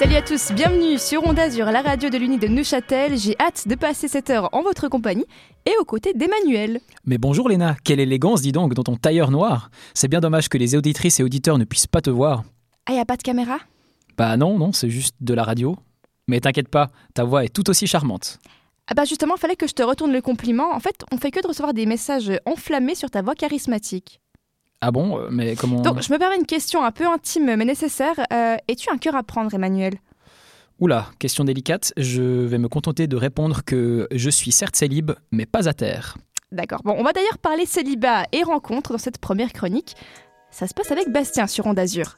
[0.00, 3.18] Salut à tous, bienvenue sur Onde Azur, la radio de l'Uni de Neuchâtel.
[3.18, 5.26] J'ai hâte de passer cette heure en votre compagnie
[5.66, 6.80] et aux côtés d'Emmanuel.
[7.04, 9.70] Mais bonjour Léna, quelle élégance dis donc dans ton tailleur noir.
[9.92, 12.44] C'est bien dommage que les auditrices et auditeurs ne puissent pas te voir.
[12.86, 13.58] Ah, y a pas de caméra?
[14.16, 15.76] Bah non, non, c'est juste de la radio.
[16.28, 18.38] Mais t'inquiète pas, ta voix est tout aussi charmante.
[18.86, 20.74] Ah bah justement, fallait que je te retourne le compliment.
[20.74, 24.22] En fait, on fait que de recevoir des messages enflammés sur ta voix charismatique.
[24.80, 25.80] Ah bon euh, Mais comment...
[25.82, 28.14] Donc, je me permets une question un peu intime mais nécessaire.
[28.32, 29.94] Euh, Es-tu un cœur à prendre, Emmanuel?
[30.78, 35.44] Oula, question délicate, je vais me contenter de répondre que je suis certes célib, mais
[35.44, 36.16] pas à terre.
[36.52, 36.80] D'accord.
[36.84, 39.94] Bon, on va d'ailleurs parler célibat et rencontre dans cette première chronique.
[40.50, 42.16] Ça se passe avec Bastien sur Onde Azur.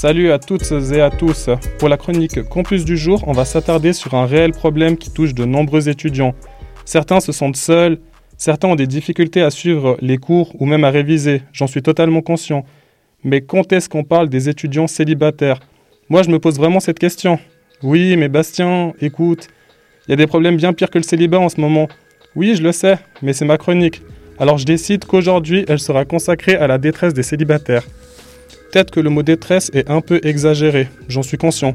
[0.00, 1.50] Salut à toutes et à tous.
[1.80, 5.34] Pour la chronique Campus du jour, on va s'attarder sur un réel problème qui touche
[5.34, 6.36] de nombreux étudiants.
[6.84, 7.98] Certains se sentent seuls,
[8.36, 12.20] certains ont des difficultés à suivre les cours ou même à réviser, j'en suis totalement
[12.20, 12.64] conscient.
[13.24, 15.58] Mais quand est-ce qu'on parle des étudiants célibataires?
[16.08, 17.40] Moi je me pose vraiment cette question.
[17.82, 19.48] Oui, mais Bastien, écoute,
[20.06, 21.88] il y a des problèmes bien pires que le célibat en ce moment.
[22.36, 24.02] Oui, je le sais, mais c'est ma chronique.
[24.38, 27.82] Alors je décide qu'aujourd'hui, elle sera consacrée à la détresse des célibataires.
[28.70, 31.74] Peut-être que le mot détresse est un peu exagéré, j'en suis conscient.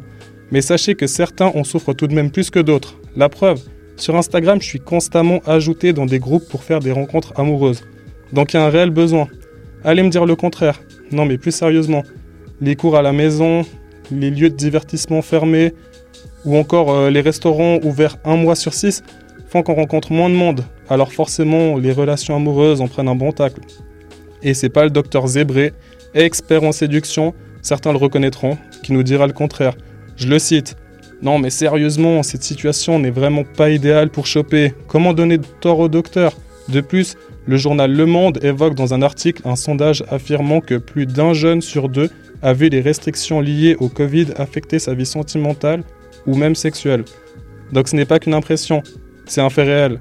[0.52, 3.00] Mais sachez que certains en souffrent tout de même plus que d'autres.
[3.16, 3.62] La preuve,
[3.96, 7.84] sur Instagram, je suis constamment ajouté dans des groupes pour faire des rencontres amoureuses.
[8.32, 9.28] Donc il y a un réel besoin.
[9.84, 10.82] Allez me dire le contraire.
[11.12, 12.04] Non mais plus sérieusement,
[12.62, 13.66] les cours à la maison,
[14.12, 15.74] les lieux de divertissement fermés,
[16.46, 19.04] ou encore euh, les restaurants ouverts un mois sur six,
[19.48, 20.64] font qu'on rencontre moins de monde.
[20.90, 23.62] Alors forcément, les relations amoureuses en prennent un bon tacle.
[24.42, 25.74] Et c'est pas le docteur Zébré
[26.14, 29.76] expert en séduction, certains le reconnaîtront, qui nous dira le contraire.
[30.16, 30.76] Je le cite.
[31.22, 34.74] Non mais sérieusement, cette situation n'est vraiment pas idéale pour choper.
[34.88, 36.34] Comment donner tort au docteur?
[36.70, 37.16] De plus,
[37.46, 41.62] le journal Le Monde évoque dans un article un sondage affirmant que plus d'un jeune
[41.62, 42.10] sur deux
[42.42, 45.84] a vu les restrictions liées au Covid affecter sa vie sentimentale
[46.26, 47.04] ou même sexuelle.
[47.72, 48.84] Donc ce n'est pas qu'une impression,
[49.26, 50.00] c'est un fait réel.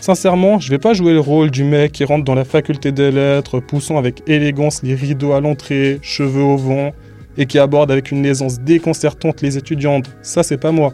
[0.00, 3.10] Sincèrement, je vais pas jouer le rôle du mec qui rentre dans la faculté des
[3.10, 6.92] lettres, poussant avec élégance les rideaux à l'entrée, cheveux au vent,
[7.36, 10.10] et qui aborde avec une aisance déconcertante les étudiantes.
[10.22, 10.92] Ça, c'est pas moi.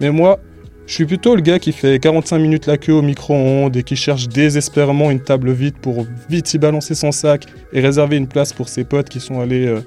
[0.00, 0.38] Mais moi,
[0.86, 3.94] je suis plutôt le gars qui fait 45 minutes la queue au micro-ondes et qui
[3.94, 8.52] cherche désespérément une table vide pour vite y balancer son sac et réserver une place
[8.52, 9.80] pour ses potes qui sont allés euh,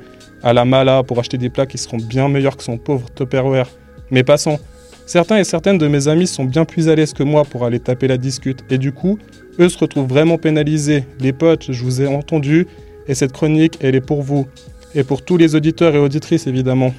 [0.44, 3.70] à la Mala pour acheter des plats qui seront bien meilleurs que son pauvre Tupperware.
[4.12, 4.60] Mais passons.
[5.06, 7.80] Certains et certaines de mes amis sont bien plus à l'aise que moi pour aller
[7.80, 9.20] taper la discute, et du coup,
[9.60, 11.04] eux se retrouvent vraiment pénalisés.
[11.20, 12.68] Les potes, je vous ai entendu,
[13.08, 14.48] et cette chronique, elle est pour vous,
[14.96, 16.94] et pour tous les auditeurs et auditrices évidemment.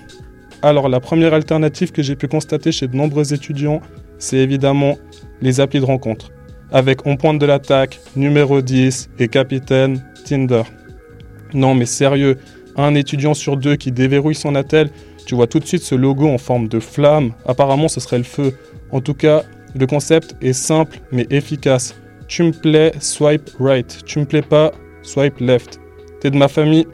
[0.63, 3.81] Alors la première alternative que j'ai pu constater chez de nombreux étudiants,
[4.19, 4.97] c'est évidemment
[5.41, 6.31] les applis de rencontre,
[6.71, 10.63] avec On Pointe de l'attaque, Numéro 10 et Capitaine, Tinder.
[11.53, 12.39] Non mais sérieux,
[12.77, 14.91] un étudiant sur deux qui déverrouille son attel,
[15.25, 17.33] tu vois tout de suite ce logo en forme de flamme.
[17.47, 18.55] Apparemment, ce serait le feu.
[18.91, 19.45] En tout cas,
[19.75, 21.95] le concept est simple mais efficace.
[22.29, 24.05] Tu me plais, swipe right.
[24.05, 24.73] Tu me plais pas,
[25.03, 25.81] swipe left.
[26.21, 26.87] T'es de ma famille,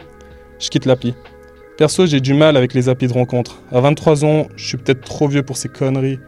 [0.59, 1.15] je quitte l'appli.
[1.77, 3.63] Perso, j'ai du mal avec les applis de rencontre.
[3.71, 6.19] À 23 ans, je suis peut-être trop vieux pour ces conneries.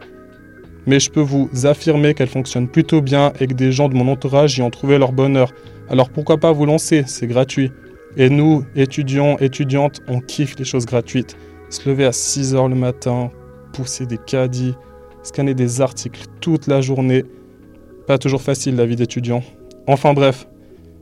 [0.87, 4.07] Mais je peux vous affirmer qu'elles fonctionnent plutôt bien et que des gens de mon
[4.07, 5.51] entourage y ont trouvé leur bonheur.
[5.89, 7.71] Alors pourquoi pas vous lancer, c'est gratuit.
[8.17, 11.35] Et nous, étudiants, étudiantes, on kiffe les choses gratuites.
[11.71, 13.31] Se lever à 6 h le matin,
[13.71, 14.75] pousser des caddies,
[15.23, 17.23] scanner des articles toute la journée.
[18.07, 19.41] Pas toujours facile la vie d'étudiant.
[19.87, 20.49] Enfin bref,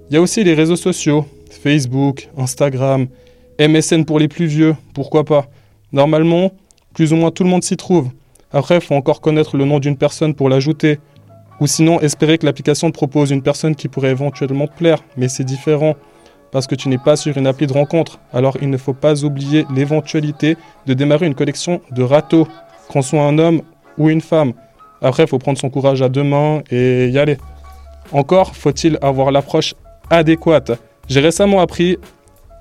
[0.09, 3.07] il y a aussi les réseaux sociaux, Facebook, Instagram,
[3.59, 5.47] MSN pour les plus vieux, pourquoi pas.
[5.91, 6.51] Normalement,
[6.93, 8.09] plus ou moins tout le monde s'y trouve.
[8.51, 10.99] Après, faut encore connaître le nom d'une personne pour l'ajouter.
[11.59, 15.29] Ou sinon, espérer que l'application te propose une personne qui pourrait éventuellement te plaire, mais
[15.29, 15.95] c'est différent
[16.51, 18.19] parce que tu n'es pas sur une appli de rencontre.
[18.33, 22.47] Alors il ne faut pas oublier l'éventualité de démarrer une collection de râteaux,
[22.89, 23.61] qu'on soit un homme
[23.97, 24.53] ou une femme.
[25.01, 27.37] Après, il faut prendre son courage à deux mains et y aller.
[28.11, 29.75] Encore faut-il avoir l'approche
[30.09, 30.71] adéquate.
[31.07, 31.97] J'ai récemment appris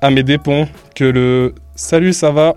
[0.00, 2.54] à mes dépens que le salut ça va,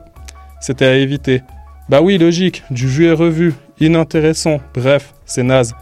[0.60, 1.42] c'était à éviter.
[1.90, 5.74] Bah oui, logique, du vu et revu, inintéressant, bref, c'est naze.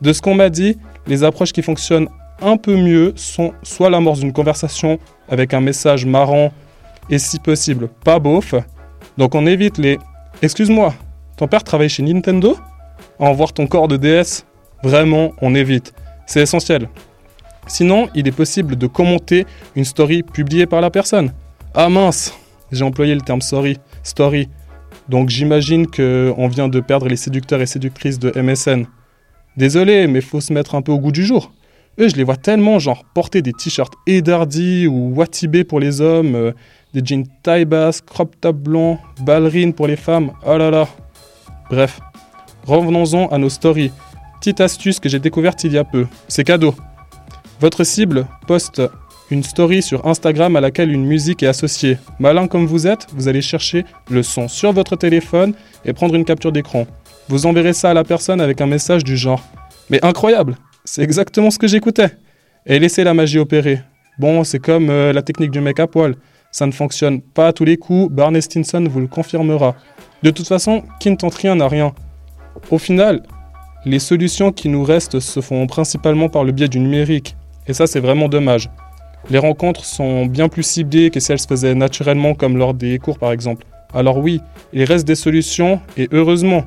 [0.00, 2.08] De ce qu'on m'a dit, les approches qui fonctionnent
[2.42, 4.98] un peu mieux sont soit l'amorce d'une conversation
[5.28, 6.52] avec un message marrant
[7.10, 8.54] et si possible pas beauf.
[9.18, 9.98] Donc on évite les
[10.42, 10.94] Excuse-moi,
[11.36, 12.56] ton père travaille chez Nintendo?
[13.18, 14.44] En voir ton corps de DS
[14.82, 15.94] Vraiment, on évite.
[16.26, 16.88] C'est essentiel.
[17.68, 19.46] Sinon, il est possible de commenter
[19.76, 21.32] une story publiée par la personne.
[21.74, 22.34] Ah mince,
[22.72, 24.48] j'ai employé le terme sorry, story.
[25.08, 28.86] Donc j'imagine qu'on vient de perdre les séducteurs et séductrices de MSN.
[29.56, 31.52] Désolé, mais faut se mettre un peu au goût du jour.
[31.98, 36.34] Eux, je les vois tellement, genre, porter des t-shirts Edardy ou Watibé pour les hommes,
[36.34, 36.52] euh,
[36.94, 40.32] des jeans taille basse, crop top blanc, ballerines pour les femmes.
[40.46, 40.88] Oh là là.
[41.70, 42.00] Bref,
[42.66, 43.92] revenons-en à nos stories.
[44.40, 46.06] Petite astuce que j'ai découverte il y a peu.
[46.28, 46.74] C'est cadeau.
[47.60, 48.82] Votre cible poste
[49.30, 51.96] une story sur Instagram à laquelle une musique est associée.
[52.18, 55.54] Malin comme vous êtes, vous allez chercher le son sur votre téléphone
[55.84, 56.86] et prendre une capture d'écran.
[57.28, 59.42] Vous enverrez ça à la personne avec un message du genre
[59.88, 62.16] Mais incroyable C'est exactement ce que j'écoutais
[62.66, 63.80] Et laissez la magie opérer.
[64.18, 66.16] Bon, c'est comme euh, la technique du mec à poil.
[66.50, 69.76] Ça ne fonctionne pas à tous les coups, Barney Stinson vous le confirmera.
[70.22, 71.92] De toute façon, qui ne tente rien n'a rien.
[72.70, 73.22] Au final,
[73.84, 77.36] les solutions qui nous restent se font principalement par le biais du numérique.
[77.68, 78.68] Et ça, c'est vraiment dommage.
[79.30, 82.98] Les rencontres sont bien plus ciblées que si elles se faisaient naturellement comme lors des
[82.98, 83.64] cours par exemple.
[83.94, 84.40] Alors oui,
[84.72, 86.64] il reste des solutions, et heureusement.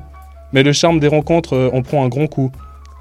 [0.52, 2.50] Mais le charme des rencontres euh, en prend un grand coup.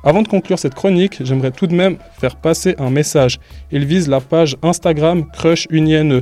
[0.07, 3.39] Avant de conclure cette chronique, j'aimerais tout de même faire passer un message.
[3.71, 6.21] Il vise la page Instagram Crush UniNE.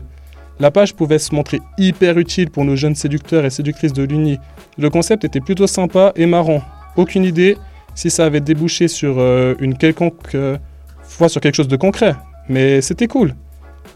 [0.62, 4.40] La page pouvait se montrer hyper utile pour nos jeunes séducteurs et séductrices de l'Uni.
[4.78, 6.62] Le concept était plutôt sympa et marrant.
[6.96, 7.58] Aucune idée
[7.94, 10.58] si ça avait débouché sur euh, une quelconque euh,
[11.02, 12.16] fois sur quelque chose de concret,
[12.48, 13.36] mais c'était cool.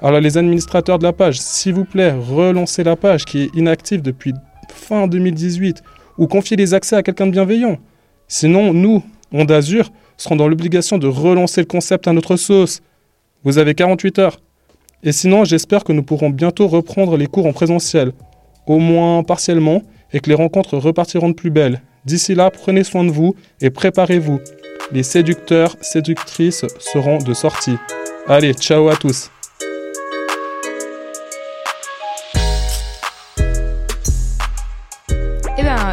[0.01, 4.01] Alors les administrateurs de la page, s'il vous plaît, relancez la page qui est inactive
[4.01, 4.33] depuis
[4.69, 5.81] fin 2018
[6.17, 7.77] ou confiez les accès à quelqu'un de bienveillant.
[8.27, 9.01] Sinon, nous,
[9.31, 12.81] Onde Azur, serons dans l'obligation de relancer le concept à notre sauce.
[13.43, 14.39] Vous avez 48 heures.
[15.03, 18.13] Et sinon, j'espère que nous pourrons bientôt reprendre les cours en présentiel,
[18.65, 19.83] au moins partiellement,
[20.13, 21.81] et que les rencontres repartiront de plus belle.
[22.05, 24.39] D'ici là, prenez soin de vous et préparez-vous.
[24.91, 27.75] Les séducteurs, séductrices seront de sortie.
[28.27, 29.29] Allez, ciao à tous.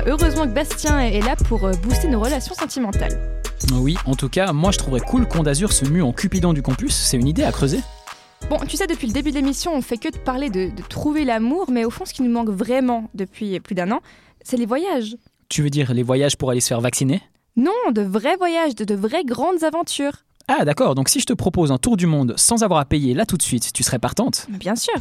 [0.07, 3.41] Heureusement que Bastien est là pour euh, booster nos relations sentimentales.
[3.75, 6.63] Oui, en tout cas, moi je trouverais cool qu'on d'Azur se mue en Cupidon du
[6.63, 7.81] campus, c'est une idée à creuser.
[8.51, 10.83] Bon, tu sais, depuis le début de l'émission, on fait que de parler de, de
[10.83, 14.01] trouver l'amour, mais au fond, ce qui nous manque vraiment depuis plus d'un an,
[14.43, 15.17] c'est les voyages.
[15.49, 17.23] Tu veux dire les voyages pour aller se faire vacciner?
[17.57, 20.25] Non, de vrais voyages, de, de vraies grandes aventures.
[20.47, 23.15] Ah d'accord, donc si je te propose un tour du monde sans avoir à payer
[23.15, 24.47] là tout de suite, tu serais partante?
[24.51, 24.93] Bien sûr.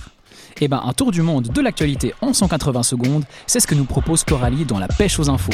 [0.62, 3.84] Eh ben un tour du monde de l'actualité en 180 secondes, c'est ce que nous
[3.84, 5.52] propose Coralie dans la pêche aux infos.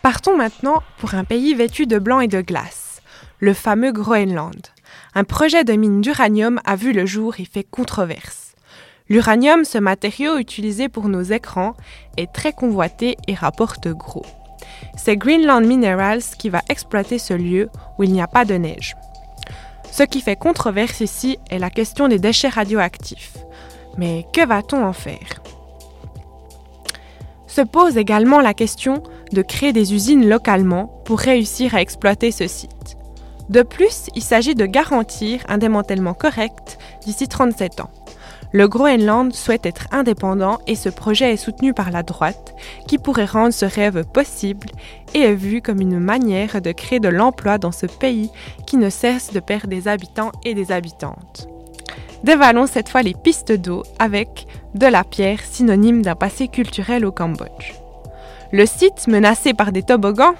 [0.00, 3.02] Partons maintenant pour un pays vêtu de blanc et de glace,
[3.40, 4.68] le fameux Groenland.
[5.14, 8.51] Un projet de mine d'uranium a vu le jour et fait controverse.
[9.08, 11.74] L'uranium, ce matériau utilisé pour nos écrans,
[12.16, 14.24] est très convoité et rapporte gros.
[14.96, 17.68] C'est Greenland Minerals qui va exploiter ce lieu
[17.98, 18.96] où il n'y a pas de neige.
[19.90, 23.36] Ce qui fait controverse ici est la question des déchets radioactifs.
[23.98, 25.42] Mais que va-t-on en faire?
[27.46, 32.46] Se pose également la question de créer des usines localement pour réussir à exploiter ce
[32.46, 32.96] site.
[33.50, 37.90] De plus, il s'agit de garantir un démantèlement correct d'ici 37 ans.
[38.52, 42.54] Le Groenland souhaite être indépendant et ce projet est soutenu par la droite,
[42.86, 44.68] qui pourrait rendre ce rêve possible
[45.14, 48.30] et est vu comme une manière de créer de l'emploi dans ce pays
[48.66, 51.48] qui ne cesse de perdre des habitants et des habitantes.
[52.24, 57.10] Dévalons cette fois les pistes d'eau avec de la pierre synonyme d'un passé culturel au
[57.10, 57.81] Cambodge.
[58.52, 60.34] Le site menacé par des toboggans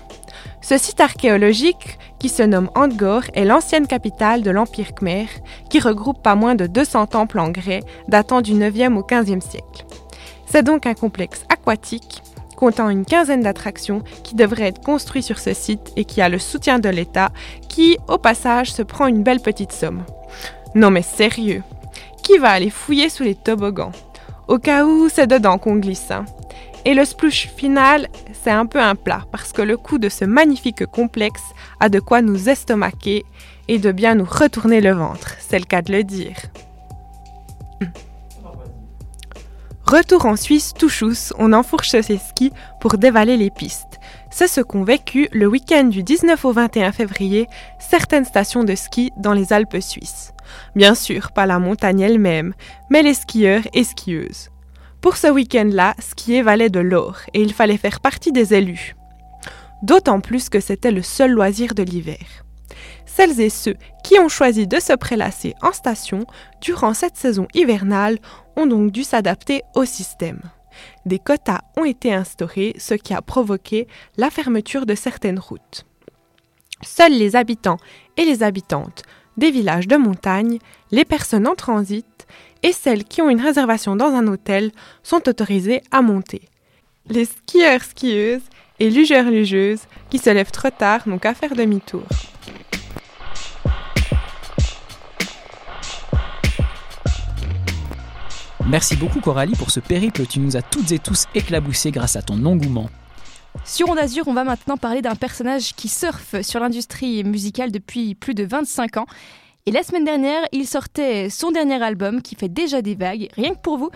[0.60, 5.26] ce site archéologique, qui se nomme Angkor, est l'ancienne capitale de l'Empire khmer,
[5.68, 9.84] qui regroupe pas moins de 200 temples en grès datant du 9e au 15e siècle.
[10.46, 12.22] C'est donc un complexe aquatique
[12.54, 16.38] comptant une quinzaine d'attractions qui devraient être construits sur ce site et qui a le
[16.38, 17.30] soutien de l'État,
[17.68, 20.04] qui, au passage, se prend une belle petite somme.
[20.76, 21.64] Non mais sérieux,
[22.22, 23.90] qui va aller fouiller sous les toboggans?
[24.46, 26.12] Au cas où, c'est dedans qu'on glisse.
[26.12, 26.24] hein.
[26.84, 30.24] Et le splouche final, c'est un peu un plat, parce que le coût de ce
[30.24, 31.42] magnifique complexe
[31.78, 33.24] a de quoi nous estomaquer
[33.68, 36.36] et de bien nous retourner le ventre, c'est le cas de le dire.
[39.84, 44.00] Retour en Suisse tout chousse, on enfourche ses skis pour dévaler les pistes.
[44.30, 47.46] C'est ce qu'ont vécu le week-end du 19 au 21 février
[47.78, 50.32] certaines stations de ski dans les Alpes suisses.
[50.74, 52.54] Bien sûr, pas la montagne elle-même,
[52.90, 54.51] mais les skieurs et skieuses.
[55.02, 58.94] Pour ce week-end-là, skier valait de l'or et il fallait faire partie des élus.
[59.82, 62.44] D'autant plus que c'était le seul loisir de l'hiver.
[63.04, 66.24] Celles et ceux qui ont choisi de se prélasser en station
[66.60, 68.20] durant cette saison hivernale
[68.56, 70.40] ont donc dû s'adapter au système.
[71.04, 75.84] Des quotas ont été instaurés, ce qui a provoqué la fermeture de certaines routes.
[76.80, 77.78] Seuls les habitants
[78.16, 79.02] et les habitantes
[79.36, 80.58] des villages de montagne,
[80.90, 82.06] les personnes en transit
[82.62, 86.48] et celles qui ont une réservation dans un hôtel sont autorisées à monter.
[87.08, 88.42] Les skieurs skieuses
[88.78, 92.04] et lugeurs lugeuses qui se lèvent trop tard n'ont qu'à faire demi-tour.
[98.68, 102.22] Merci beaucoup Coralie pour ce périple, tu nous as toutes et tous éclaboussés grâce à
[102.22, 102.88] ton engouement.
[103.64, 108.14] Sur Onde Azur, on va maintenant parler d'un personnage qui surfe sur l'industrie musicale depuis
[108.14, 109.06] plus de 25 ans.
[109.64, 113.54] Et la semaine dernière, il sortait son dernier album qui fait déjà des vagues, rien
[113.54, 113.90] que pour vous.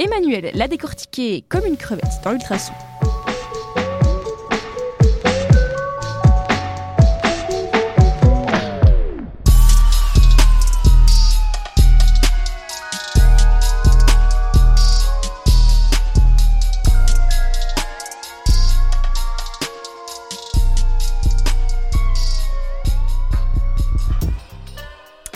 [0.00, 2.72] Emmanuel l'a décortiqué comme une crevette dans Ultrason.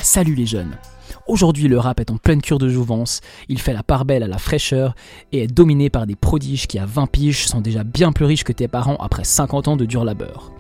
[0.07, 0.79] Salut les jeunes
[1.27, 4.29] Aujourd'hui, le rap est en pleine cure de jouvence, il fait la part belle à
[4.29, 4.95] la fraîcheur
[5.33, 8.45] et est dominé par des prodiges qui, à 20 piges, sont déjà bien plus riches
[8.45, 10.53] que tes parents après 50 ans de dur labeur.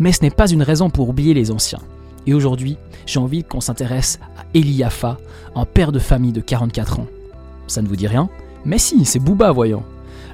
[0.00, 1.78] Mais ce n'est pas une raison pour oublier les anciens.
[2.26, 7.06] Et aujourd'hui, j'ai envie qu'on s'intéresse à Eli un père de famille de 44 ans.
[7.68, 8.28] Ça ne vous dit rien?
[8.64, 9.84] Mais si, c'est Booba, voyons.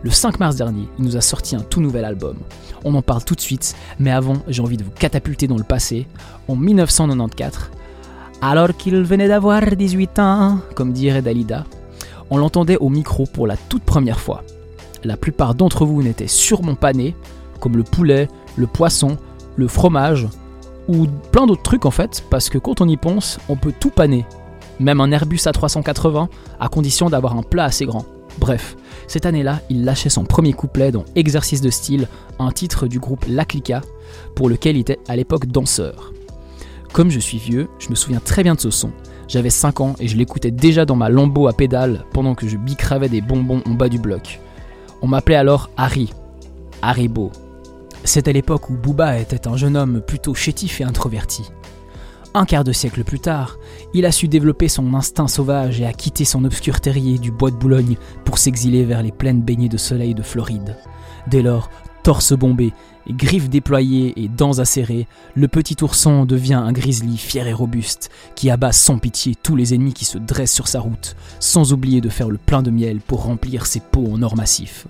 [0.02, 2.38] Le 5 mars dernier, il nous a sorti un tout nouvel album.
[2.82, 5.64] On en parle tout de suite, mais avant, j'ai envie de vous catapulter dans le
[5.64, 6.06] passé.
[6.48, 7.72] En 1994,
[8.40, 11.64] alors qu'il venait d'avoir 18 ans, comme dirait Dalida,
[12.30, 14.44] on l'entendait au micro pour la toute première fois.
[15.04, 17.14] La plupart d'entre vous n'étaient sûrement pas nés,
[17.60, 19.16] comme le poulet, le poisson,
[19.56, 20.28] le fromage,
[20.88, 23.90] ou plein d'autres trucs en fait, parce que quand on y pense, on peut tout
[23.90, 24.24] paner.
[24.80, 26.28] Même un Airbus A380,
[26.60, 28.04] à condition d'avoir un plat assez grand.
[28.38, 28.76] Bref,
[29.08, 32.06] cette année-là, il lâchait son premier couplet dans Exercice de style,
[32.38, 33.80] un titre du groupe La Clica,
[34.36, 36.12] pour lequel il était à l'époque danseur.
[36.92, 38.90] Comme je suis vieux, je me souviens très bien de ce son.
[39.28, 42.56] J'avais 5 ans et je l'écoutais déjà dans ma lambeau à pédale pendant que je
[42.56, 44.40] bicravais des bonbons en bas du bloc.
[45.02, 46.10] On m'appelait alors Harry.
[46.80, 47.30] Haribo.
[48.04, 51.50] C'était l'époque où Booba était un jeune homme plutôt chétif et introverti.
[52.34, 53.58] Un quart de siècle plus tard,
[53.94, 57.50] il a su développer son instinct sauvage et a quitté son obscur terrier du bois
[57.50, 60.76] de Boulogne pour s'exiler vers les plaines baignées de soleil de Floride.
[61.26, 61.70] Dès lors,
[62.08, 62.72] torse bombé,
[63.10, 68.48] griffes déployées et dents acérées, le petit ourson devient un grizzly fier et robuste, qui
[68.48, 72.08] abat sans pitié tous les ennemis qui se dressent sur sa route, sans oublier de
[72.08, 74.86] faire le plein de miel pour remplir ses pots en or massif.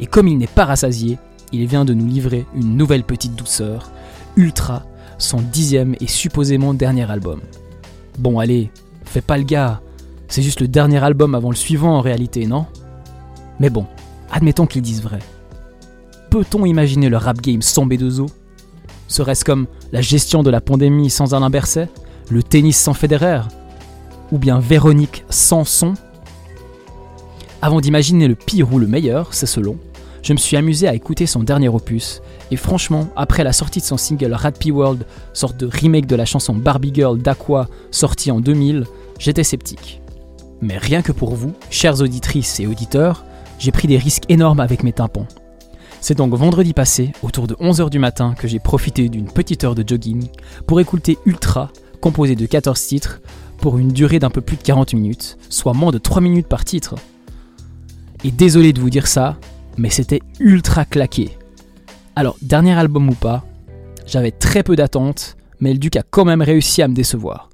[0.00, 1.18] Et comme il n'est pas rassasié,
[1.52, 3.92] il vient de nous livrer une nouvelle petite douceur,
[4.34, 4.82] Ultra,
[5.18, 7.42] son dixième et supposément dernier album.
[8.18, 8.72] Bon allez,
[9.04, 9.82] fais pas le gars,
[10.26, 12.66] c'est juste le dernier album avant le suivant en réalité, non?
[13.60, 13.86] Mais bon,
[14.32, 15.20] admettons qu'ils disent vrai.
[16.34, 18.26] Peut-on imaginer le rap game sans B2O
[19.06, 21.88] Serait-ce comme la gestion de la pandémie sans Alain Berset?
[22.28, 23.42] Le tennis sans Federer?
[24.32, 25.94] Ou bien Véronique sans son?
[27.62, 29.78] Avant d'imaginer le pire ou le meilleur, c'est selon,
[30.24, 33.84] je me suis amusé à écouter son dernier opus, et franchement, après la sortie de
[33.84, 38.40] son single P World, sorte de remake de la chanson Barbie Girl d'Aqua sortie en
[38.40, 38.86] 2000,
[39.20, 40.02] j'étais sceptique.
[40.60, 43.24] Mais rien que pour vous, chères auditrices et auditeurs,
[43.60, 45.28] j'ai pris des risques énormes avec mes tympans.
[46.06, 49.74] C'est donc vendredi passé, autour de 11h du matin, que j'ai profité d'une petite heure
[49.74, 50.28] de jogging
[50.66, 51.70] pour écouter Ultra,
[52.02, 53.22] composé de 14 titres,
[53.56, 56.66] pour une durée d'un peu plus de 40 minutes, soit moins de 3 minutes par
[56.66, 56.96] titre.
[58.22, 59.38] Et désolé de vous dire ça,
[59.78, 61.38] mais c'était ultra claqué.
[62.16, 63.42] Alors, dernier album ou pas,
[64.04, 67.48] j'avais très peu d'attentes, mais le Duc a quand même réussi à me décevoir.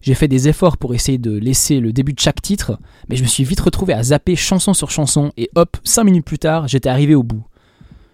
[0.00, 2.78] J'ai fait des efforts pour essayer de laisser le début de chaque titre,
[3.08, 6.24] mais je me suis vite retrouvé à zapper chanson sur chanson, et hop, 5 minutes
[6.24, 7.42] plus tard, j'étais arrivé au bout.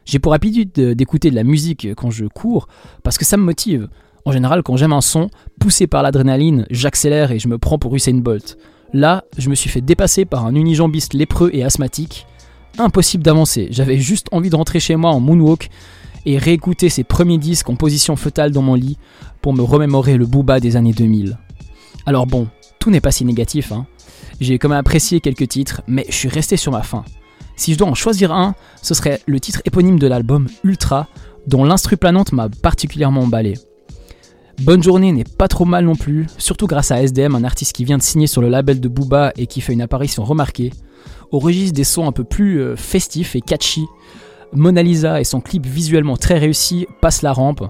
[0.06, 2.68] J'ai pour habitude d'écouter de la musique quand je cours
[3.02, 3.88] parce que ça me motive.
[4.24, 5.28] En général, quand j'aime un son,
[5.60, 8.56] poussé par l'adrénaline, j'accélère et je me prends pour Usain Bolt.
[8.92, 12.26] Là, je me suis fait dépasser par un unijambiste lépreux et asthmatique.
[12.78, 15.70] Impossible d'avancer, j'avais juste envie de rentrer chez moi en moonwalk
[16.24, 18.98] et réécouter ses premiers disques en position fœtale dans mon lit
[19.42, 21.38] pour me remémorer le booba des années 2000.
[22.04, 22.48] Alors bon,
[22.78, 23.86] tout n'est pas si négatif, hein.
[24.40, 27.04] J'ai quand même apprécié quelques titres, mais je suis resté sur ma faim.
[27.56, 31.08] Si je dois en choisir un, ce serait le titre éponyme de l'album Ultra,
[31.46, 33.54] dont l'instru planante m'a particulièrement emballé.
[34.62, 37.84] Bonne journée n'est pas trop mal non plus, surtout grâce à SDM, un artiste qui
[37.84, 40.72] vient de signer sur le label de Booba et qui fait une apparition remarquée.
[41.30, 43.84] Au registre des sons un peu plus euh, festifs et catchy,
[44.52, 47.64] Mona Lisa et son clip visuellement très réussi passent la rampe,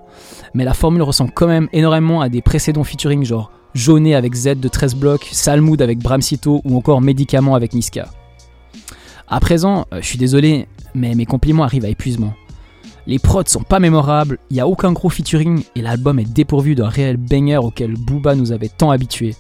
[0.54, 4.60] mais la formule ressemble quand même énormément à des précédents featuring genre Jaunet avec Z
[4.60, 8.08] de 13 blocs, Salmoud avec Bramsito ou encore Médicament avec Niska.
[9.28, 12.34] À présent, euh, je suis désolé, mais mes compliments arrivent à épuisement.
[13.08, 16.74] Les prods sont pas mémorables, il y a aucun gros featuring et l'album est dépourvu
[16.74, 19.34] d'un réel banger auquel Booba nous avait tant habitués.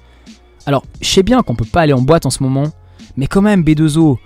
[0.66, 2.66] Alors, je sais bien qu'on peut pas aller en boîte en ce moment,
[3.16, 4.18] mais quand même B2O,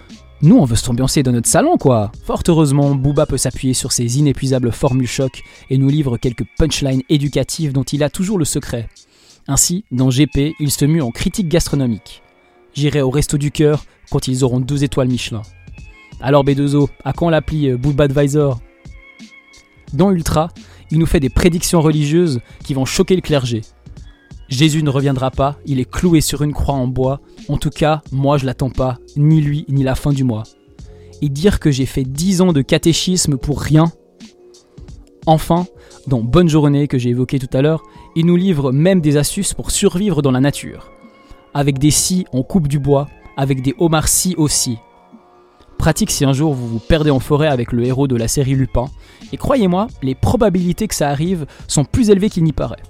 [0.42, 2.12] nous on veut s'ambiancer dans notre salon quoi.
[2.24, 7.02] Fort heureusement, Booba peut s'appuyer sur ses inépuisables formules choc et nous livre quelques punchlines
[7.10, 8.88] éducatives dont il a toujours le secret.
[9.48, 12.22] Ainsi, dans GP, il se mue en critique gastronomique.
[12.74, 15.42] J'irai au resto du cœur quand ils auront deux étoiles Michelin.
[16.20, 18.60] Alors B2O, à quand l'appli euh, Booba Advisor
[19.94, 20.48] Dans Ultra,
[20.90, 23.62] il nous fait des prédictions religieuses qui vont choquer le clergé.
[24.48, 27.20] Jésus ne reviendra pas, il est cloué sur une croix en bois.
[27.48, 30.42] En tout cas, moi je l'attends pas, ni lui, ni la fin du mois.
[31.22, 33.92] Et dire que j'ai fait 10 ans de catéchisme pour rien?
[35.26, 35.66] Enfin,
[36.06, 37.82] dans Bonne journée que j'ai évoqué tout à l'heure,
[38.16, 40.90] il nous livre même des astuces pour survivre dans la nature.
[41.52, 44.78] Avec des scies, on coupe du bois, avec des homards scies aussi.
[45.78, 48.54] Pratique si un jour vous vous perdez en forêt avec le héros de la série
[48.54, 48.84] Lupin,
[49.32, 52.82] et croyez-moi, les probabilités que ça arrive sont plus élevées qu'il n'y paraît.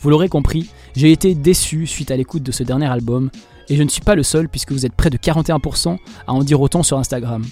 [0.00, 3.30] Vous l'aurez compris, j'ai été déçu suite à l'écoute de ce dernier album,
[3.68, 5.96] et je ne suis pas le seul puisque vous êtes près de 41%
[6.26, 7.44] à en dire autant sur Instagram.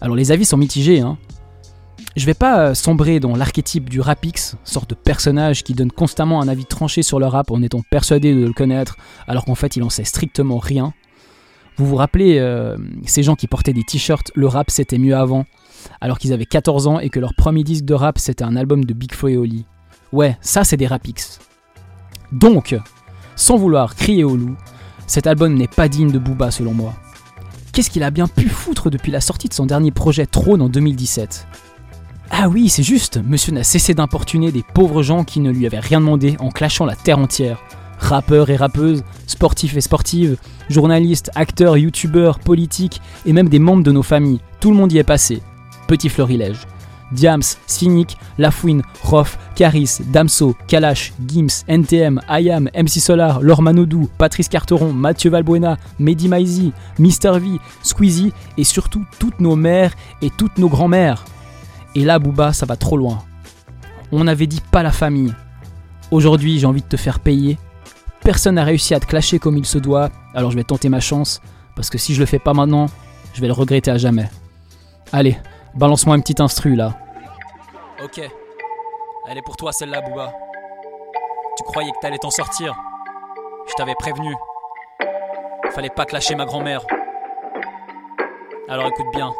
[0.00, 1.16] Alors les avis sont mitigés, hein.
[2.16, 6.40] Je vais pas euh, sombrer dans l'archétype du rapix, sorte de personnage qui donne constamment
[6.40, 9.76] un avis tranché sur le rap en étant persuadé de le connaître, alors qu'en fait
[9.76, 10.92] il en sait strictement rien.
[11.76, 12.76] Vous vous rappelez euh,
[13.06, 15.44] ces gens qui portaient des t-shirts Le rap c'était mieux avant,
[16.00, 18.84] alors qu'ils avaient 14 ans et que leur premier disque de rap c'était un album
[18.84, 19.66] de Big et Oli.
[20.12, 21.38] Ouais, ça c'est des rapix.
[22.32, 22.76] Donc,
[23.36, 24.56] sans vouloir crier au loup,
[25.06, 26.94] cet album n'est pas digne de Booba selon moi.
[27.72, 30.70] Qu'est-ce qu'il a bien pu foutre depuis la sortie de son dernier projet Trône en
[30.70, 31.46] 2017
[32.30, 35.78] Ah oui, c'est juste, monsieur n'a cessé d'importuner des pauvres gens qui ne lui avaient
[35.78, 37.62] rien demandé en clashant la terre entière.
[37.98, 40.36] Rappeurs et rappeuses, sportifs et sportives,
[40.68, 44.98] journalistes, acteurs, youtubeurs, politiques et même des membres de nos familles, tout le monde y
[44.98, 45.40] est passé.
[45.86, 46.66] Petit florilège.
[47.12, 54.48] Diams, Cynic, Lafouine, Rof, Caris, Damso, Kalash, Gims, NTM, IAM, MC Solar, Laure Manodou, Patrice
[54.48, 60.58] Carteron, Mathieu Valbuena, Mehdi Maizi, Mister V, Squeezie et surtout toutes nos mères et toutes
[60.58, 61.24] nos grands-mères.
[61.96, 63.22] Et là, Booba, ça va trop loin.
[64.12, 65.34] On avait dit pas la famille.
[66.10, 67.58] Aujourd'hui, j'ai envie de te faire payer.
[68.20, 71.00] Personne n'a réussi à te clasher comme il se doit, alors je vais tenter ma
[71.00, 71.40] chance,
[71.74, 72.86] parce que si je le fais pas maintenant,
[73.32, 74.28] je vais le regretter à jamais.
[75.10, 75.38] Allez,
[75.74, 76.98] balance-moi une petite instru là.
[78.04, 78.20] Ok.
[79.30, 80.34] Elle est pour toi celle-là, Booba.
[81.56, 82.76] Tu croyais que t'allais t'en sortir
[83.70, 84.34] Je t'avais prévenu.
[85.70, 86.82] Fallait pas clasher ma grand-mère.
[88.68, 89.32] Alors écoute bien.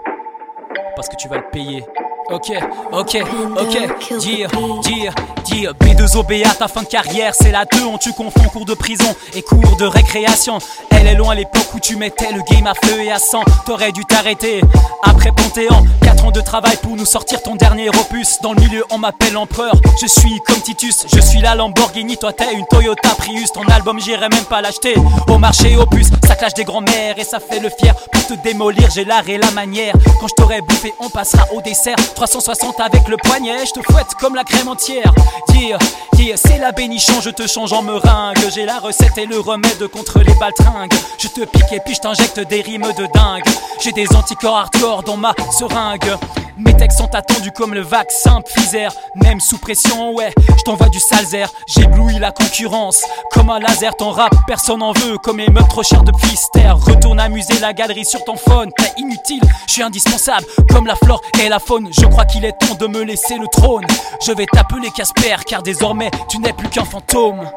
[0.94, 1.84] Parce que tu vas le payer.
[2.28, 2.52] Ok,
[2.92, 3.22] ok,
[3.56, 4.48] ok, dire,
[4.82, 8.74] dire, dire B2OBA, ta fin de carrière, c'est la 2, on tu confonds cours de
[8.74, 10.58] prison et cours de récréation.
[10.90, 13.92] Elle est loin l'époque où tu mettais le game à feu et à sang, t'aurais
[13.92, 14.60] dû t'arrêter.
[15.04, 18.40] Après Panthéon, 4 ans de travail pour nous sortir ton dernier opus.
[18.42, 22.32] Dans le milieu, on m'appelle empereur, je suis comme Titus, je suis la Lamborghini, toi
[22.32, 23.52] t'es une Toyota Prius.
[23.52, 24.94] Ton album, j'irai même pas l'acheter
[25.28, 26.08] au marché opus.
[26.26, 27.94] Ça clash des grands-mères et ça fait le fier.
[28.12, 29.94] Pour te démolir, j'ai l'art et la manière.
[30.20, 31.96] Quand je t'aurai bouffé, on passera au dessert.
[32.16, 35.12] 360 avec le poignet, je te fouette comme la crème entière.
[35.50, 35.78] Dire,
[36.14, 38.38] dire, c'est la bénichon, je te change en meringue.
[38.54, 40.94] J'ai la recette et le remède contre les baltringues.
[41.18, 43.44] Je te pique et puis je t'injecte des rimes de dingue.
[43.82, 46.16] J'ai des anticorps hardcore dans ma seringue.
[46.58, 48.90] Mes textes sont attendus comme le vaccin Pfizer.
[49.16, 51.52] Même sous pression, ouais, je t'envoie du salzer.
[51.66, 53.94] J'éblouis la concurrence comme un laser.
[53.96, 55.18] Ton rap, personne en veut.
[55.18, 56.70] Comme les meufs trop chers de Pfister.
[56.70, 58.70] Retourne amuser la galerie sur ton phone.
[58.76, 61.90] T'es inutile, je suis indispensable comme la flore et la faune.
[61.92, 63.84] Je crois qu'il est temps de me laisser le trône.
[64.24, 67.50] Je vais t'appeler Casper car désormais tu n'es plus qu'un fantôme.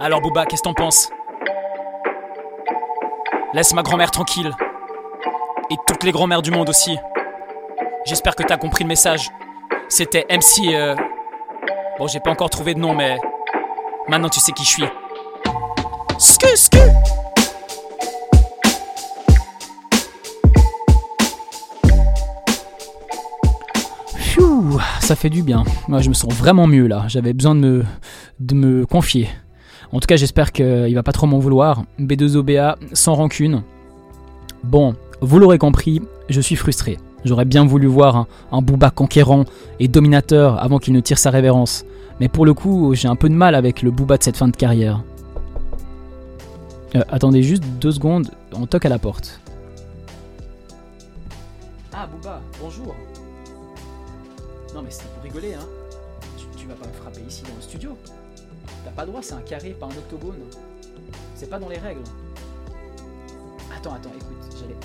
[0.00, 1.10] Alors Booba, qu'est-ce que t'en penses?
[3.52, 4.52] Laisse ma grand-mère tranquille.
[5.70, 6.96] Et toutes les grand-mères du monde aussi.
[8.06, 9.28] J'espère que t'as compris le message.
[9.90, 10.74] C'était MC.
[10.74, 10.96] Euh...
[11.98, 13.18] Bon, j'ai pas encore trouvé de nom, mais.
[14.08, 14.84] Maintenant tu sais qui je suis.
[16.18, 16.46] Sku
[24.14, 25.64] Pfiou, ça fait du bien.
[25.86, 27.04] Moi, je me sens vraiment mieux là.
[27.08, 27.84] J'avais besoin de me,
[28.40, 29.28] de me confier.
[29.92, 31.82] En tout cas, j'espère qu'il va pas trop m'en vouloir.
[32.00, 33.62] B2OBA, sans rancune.
[34.64, 36.98] Bon, vous l'aurez compris, je suis frustré.
[37.24, 39.44] J'aurais bien voulu voir un, Booba conquérant
[39.80, 41.84] et dominateur avant qu'il ne tire sa révérence.
[42.20, 44.48] Mais pour le coup, j'ai un peu de mal avec le Booba de cette fin
[44.48, 45.02] de carrière.
[46.94, 49.40] Euh, attendez juste deux secondes, on toque à la porte.
[51.92, 52.94] Ah, Booba, bonjour.
[54.74, 55.66] Non, mais c'était pour rigoler, hein.
[56.36, 57.96] Tu, tu vas pas me frapper ici dans le studio.
[58.84, 60.36] T'as pas droit, c'est un carré, pas un octogone.
[61.34, 62.04] C'est pas dans les règles.
[63.76, 64.37] Attends, attends, écoute,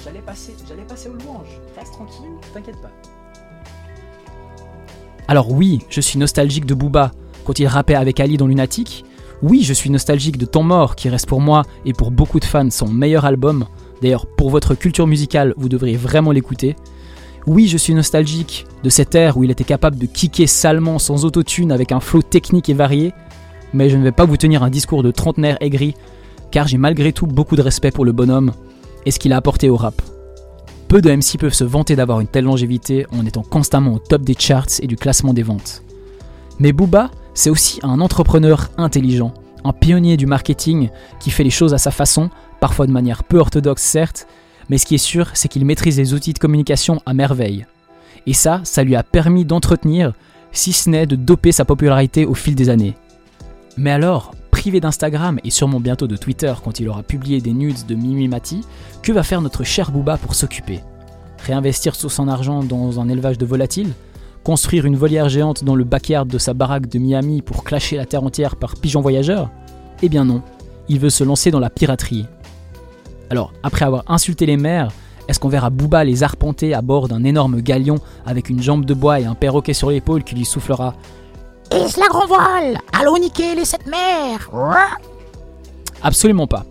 [0.03, 0.53] j'allais passer,
[0.87, 1.59] passer aux louanges.
[1.77, 2.91] Reste tranquille, t'inquiète pas.
[5.27, 7.11] Alors oui, je suis nostalgique de Booba
[7.45, 9.05] quand il rappait avec Ali dans Lunatic.
[9.41, 12.45] Oui, je suis nostalgique de Temps Mort qui reste pour moi et pour beaucoup de
[12.45, 13.65] fans son meilleur album.
[14.01, 16.75] D'ailleurs, pour votre culture musicale, vous devriez vraiment l'écouter.
[17.45, 21.25] Oui, je suis nostalgique de cette ère où il était capable de kicker salement sans
[21.25, 23.13] autotune avec un flow technique et varié.
[23.73, 25.95] Mais je ne vais pas vous tenir un discours de trentenaire aigri,
[26.51, 28.53] car j'ai malgré tout beaucoup de respect pour le bonhomme
[29.05, 30.01] et ce qu'il a apporté au rap.
[30.87, 34.21] Peu de MC peuvent se vanter d'avoir une telle longévité en étant constamment au top
[34.21, 35.83] des charts et du classement des ventes.
[36.59, 40.89] Mais Booba, c'est aussi un entrepreneur intelligent, un pionnier du marketing
[41.19, 44.27] qui fait les choses à sa façon, parfois de manière peu orthodoxe certes,
[44.69, 47.65] mais ce qui est sûr, c'est qu'il maîtrise les outils de communication à merveille.
[48.27, 50.13] Et ça, ça lui a permis d'entretenir,
[50.51, 52.95] si ce n'est de doper sa popularité au fil des années.
[53.77, 57.85] Mais alors, privé d'Instagram et sûrement bientôt de Twitter quand il aura publié des nudes
[57.85, 58.61] de Mimi Mati,
[59.01, 60.79] que va faire notre cher Booba pour s'occuper?
[61.45, 63.91] Réinvestir tout son argent dans un élevage de volatiles?
[64.41, 68.05] Construire une volière géante dans le backyard de sa baraque de Miami pour clasher la
[68.05, 69.49] terre entière par pigeons voyageurs
[70.01, 70.41] Eh bien non,
[70.87, 72.25] il veut se lancer dans la piraterie.
[73.29, 74.93] Alors, après avoir insulté les mers,
[75.27, 78.93] est-ce qu'on verra Booba les arpenter à bord d'un énorme galion avec une jambe de
[78.93, 80.95] bois et un perroquet sur l'épaule qui lui soufflera?
[81.71, 84.49] Et la grand voile Allons niquer les sept mers
[86.01, 86.65] Absolument pas.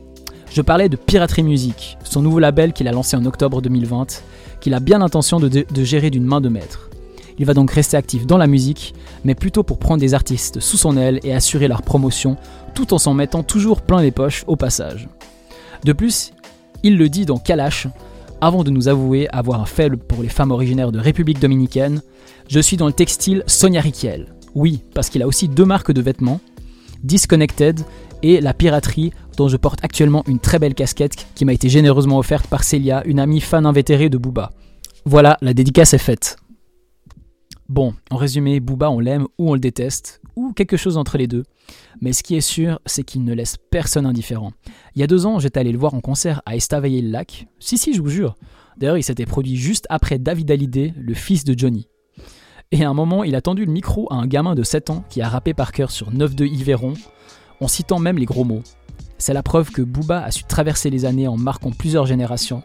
[0.51, 4.23] Je parlais de Piraterie Music, son nouveau label qu'il a lancé en octobre 2020,
[4.61, 6.91] qu'il a bien l'intention de, de gérer d'une main de maître.
[7.39, 10.77] Il va donc rester actif dans la musique, mais plutôt pour prendre des artistes sous
[10.77, 12.37] son aile et assurer leur promotion,
[12.75, 15.09] tout en s'en mettant toujours plein les poches au passage.
[15.85, 16.33] De plus,
[16.83, 17.87] il le dit dans Kalash,
[18.41, 22.03] avant de nous avouer avoir un faible pour les femmes originaires de République dominicaine,
[22.49, 24.35] je suis dans le textile Sonia Riquel.
[24.55, 26.41] Oui, parce qu'il a aussi deux marques de vêtements,
[27.03, 27.81] Disconnected
[28.23, 32.19] et La Piraterie, dont je porte actuellement une très belle casquette qui m'a été généreusement
[32.19, 34.53] offerte par Célia, une amie fan invétérée de Booba.
[35.05, 36.37] Voilà, la dédicace est faite.
[37.69, 41.27] Bon, en résumé, Booba, on l'aime ou on le déteste, ou quelque chose entre les
[41.27, 41.45] deux.
[42.01, 44.53] Mais ce qui est sûr, c'est qu'il ne laisse personne indifférent.
[44.95, 47.47] Il y a deux ans, j'étais allé le voir en concert à Estavayer-le-Lac.
[47.59, 48.35] Si, si, je vous jure.
[48.77, 51.89] D'ailleurs, il s'était produit juste après David Hallyday, le fils de Johnny.
[52.73, 55.05] Et à un moment, il a tendu le micro à un gamin de 7 ans
[55.11, 56.95] qui a rappé par cœur sur 9 de Yveron,
[57.61, 58.63] en citant même les gros mots.
[59.19, 62.63] C'est la preuve que Booba a su traverser les années en marquant plusieurs générations.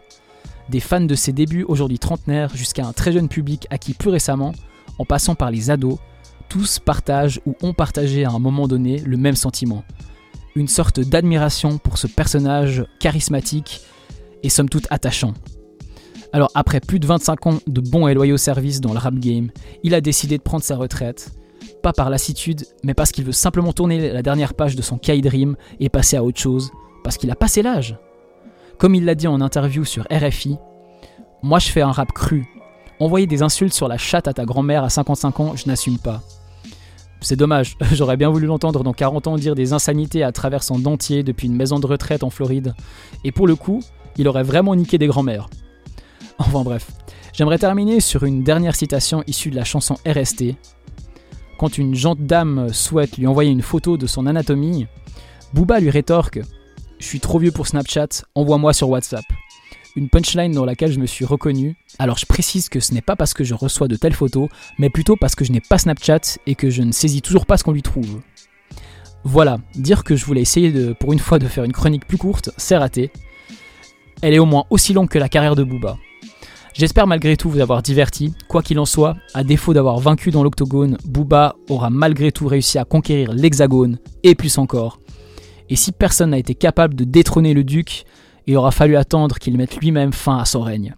[0.70, 4.52] Des fans de ses débuts aujourd'hui trentenaires jusqu'à un très jeune public acquis plus récemment,
[4.98, 5.98] en passant par les ados,
[6.48, 9.84] tous partagent ou ont partagé à un moment donné le même sentiment.
[10.56, 13.82] Une sorte d'admiration pour ce personnage charismatique
[14.42, 15.34] et somme toute attachant.
[16.32, 19.50] Alors après plus de 25 ans de bons et loyaux services dans le rap game,
[19.82, 21.30] il a décidé de prendre sa retraite.
[21.82, 25.20] Pas par lassitude, mais parce qu'il veut simplement tourner la dernière page de son Kai
[25.20, 26.70] Dream et passer à autre chose,
[27.02, 27.96] parce qu'il a passé l'âge.
[28.78, 30.56] Comme il l'a dit en interview sur RFI,
[31.42, 32.46] moi je fais un rap cru.
[33.00, 36.22] Envoyer des insultes sur la chatte à ta grand-mère à 55 ans, je n'assume pas.
[37.20, 40.78] C'est dommage, j'aurais bien voulu l'entendre dans 40 ans dire des insanités à travers son
[40.78, 42.74] dentier depuis une maison de retraite en Floride.
[43.24, 43.82] Et pour le coup,
[44.16, 45.48] il aurait vraiment niqué des grand-mères.
[46.38, 46.90] Enfin bref.
[47.32, 50.54] J'aimerais terminer sur une dernière citation issue de la chanson RST.
[51.58, 54.86] Quand une gentille dame souhaite lui envoyer une photo de son anatomie,
[55.52, 56.40] Booba lui rétorque
[56.98, 59.24] Je suis trop vieux pour Snapchat, envoie-moi sur WhatsApp.
[59.96, 61.76] Une punchline dans laquelle je me suis reconnu.
[61.98, 64.48] Alors je précise que ce n'est pas parce que je reçois de telles photos,
[64.78, 67.56] mais plutôt parce que je n'ai pas Snapchat et que je ne saisis toujours pas
[67.56, 68.20] ce qu'on lui trouve.
[69.24, 72.50] Voilà, dire que je voulais essayer pour une fois de faire une chronique plus courte,
[72.56, 73.10] c'est raté.
[74.22, 75.96] Elle est au moins aussi longue que la carrière de Booba.
[76.78, 78.34] J'espère malgré tout vous avoir diverti.
[78.46, 82.78] Quoi qu'il en soit, à défaut d'avoir vaincu dans l'octogone, Booba aura malgré tout réussi
[82.78, 85.00] à conquérir l'hexagone, et plus encore.
[85.70, 88.04] Et si personne n'a été capable de détrôner le duc,
[88.46, 90.94] il aura fallu attendre qu'il mette lui-même fin à son règne.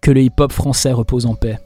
[0.00, 1.58] Que le hip-hop français repose en paix.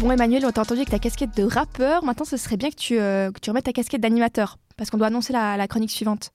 [0.00, 2.04] Bon Emmanuel, on t'a entendu avec ta casquette de rappeur.
[2.04, 4.96] Maintenant, ce serait bien que tu, euh, que tu remettes ta casquette d'animateur, parce qu'on
[4.96, 6.30] doit annoncer la, la chronique suivante.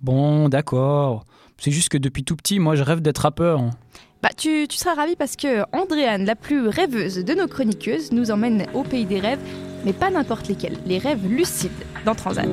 [0.00, 1.24] Bon, d'accord.
[1.58, 3.60] C'est juste que depuis tout petit, moi, je rêve d'être rappeur.
[4.20, 8.32] Bah, tu, tu seras ravi parce que Andréane, la plus rêveuse de nos chroniqueuses, nous
[8.32, 9.40] emmène au pays des rêves,
[9.84, 11.70] mais pas n'importe lesquels, les rêves lucides
[12.04, 12.48] dans Transat.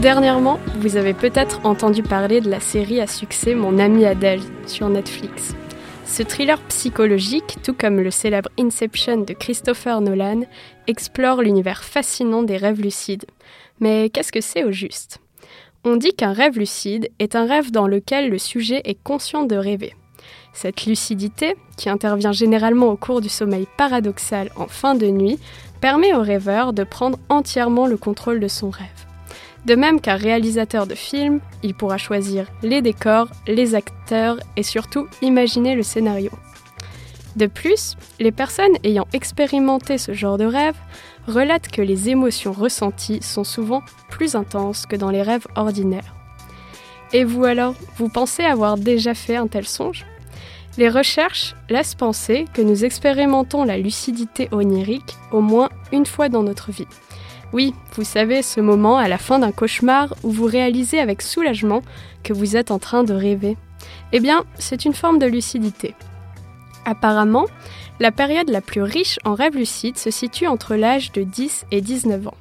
[0.00, 4.88] Dernièrement, vous avez peut-être entendu parler de la série à succès Mon ami Adèle sur
[4.88, 5.54] Netflix.
[6.06, 10.40] Ce thriller psychologique, tout comme le célèbre Inception de Christopher Nolan,
[10.86, 13.26] explore l'univers fascinant des rêves lucides.
[13.78, 15.18] Mais qu'est-ce que c'est au juste?
[15.84, 19.56] On dit qu'un rêve lucide est un rêve dans lequel le sujet est conscient de
[19.56, 19.94] rêver.
[20.54, 25.38] Cette lucidité, qui intervient généralement au cours du sommeil paradoxal en fin de nuit,
[25.82, 29.09] permet au rêveur de prendre entièrement le contrôle de son rêve.
[29.66, 35.06] De même qu'un réalisateur de film, il pourra choisir les décors, les acteurs et surtout
[35.20, 36.30] imaginer le scénario.
[37.36, 40.76] De plus, les personnes ayant expérimenté ce genre de rêve
[41.28, 46.14] relatent que les émotions ressenties sont souvent plus intenses que dans les rêves ordinaires.
[47.12, 50.06] Et vous alors, vous pensez avoir déjà fait un tel songe?
[50.78, 56.42] Les recherches laissent penser que nous expérimentons la lucidité onirique au moins une fois dans
[56.42, 56.86] notre vie.
[57.52, 61.82] Oui, vous savez, ce moment à la fin d'un cauchemar où vous réalisez avec soulagement
[62.22, 63.56] que vous êtes en train de rêver.
[64.12, 65.94] Eh bien, c'est une forme de lucidité.
[66.84, 67.46] Apparemment,
[67.98, 71.80] la période la plus riche en rêves lucides se situe entre l'âge de 10 et
[71.80, 72.36] 19 ans.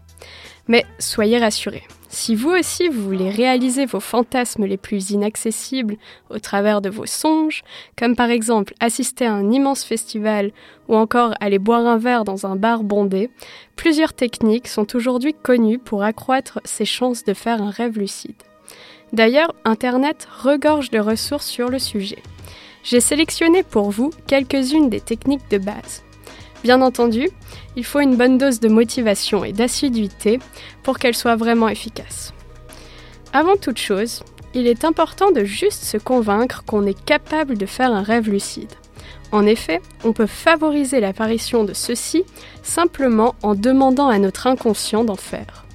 [0.67, 5.95] Mais soyez rassurés, si vous aussi vous voulez réaliser vos fantasmes les plus inaccessibles
[6.31, 7.61] au travers de vos songes,
[7.95, 10.51] comme par exemple assister à un immense festival
[10.87, 13.29] ou encore aller boire un verre dans un bar bondé,
[13.75, 18.41] plusieurs techniques sont aujourd'hui connues pour accroître ses chances de faire un rêve lucide.
[19.13, 22.23] D'ailleurs, Internet regorge de ressources sur le sujet.
[22.83, 26.03] J'ai sélectionné pour vous quelques-unes des techniques de base.
[26.63, 27.29] Bien entendu,
[27.75, 30.39] il faut une bonne dose de motivation et d'assiduité
[30.83, 32.33] pour qu'elle soit vraiment efficace.
[33.31, 37.93] Avant toute chose, il est important de juste se convaincre qu'on est capable de faire
[37.93, 38.73] un rêve lucide.
[39.31, 42.23] En effet, on peut favoriser l'apparition de ceci
[42.63, 45.65] simplement en demandant à notre inconscient d'en faire.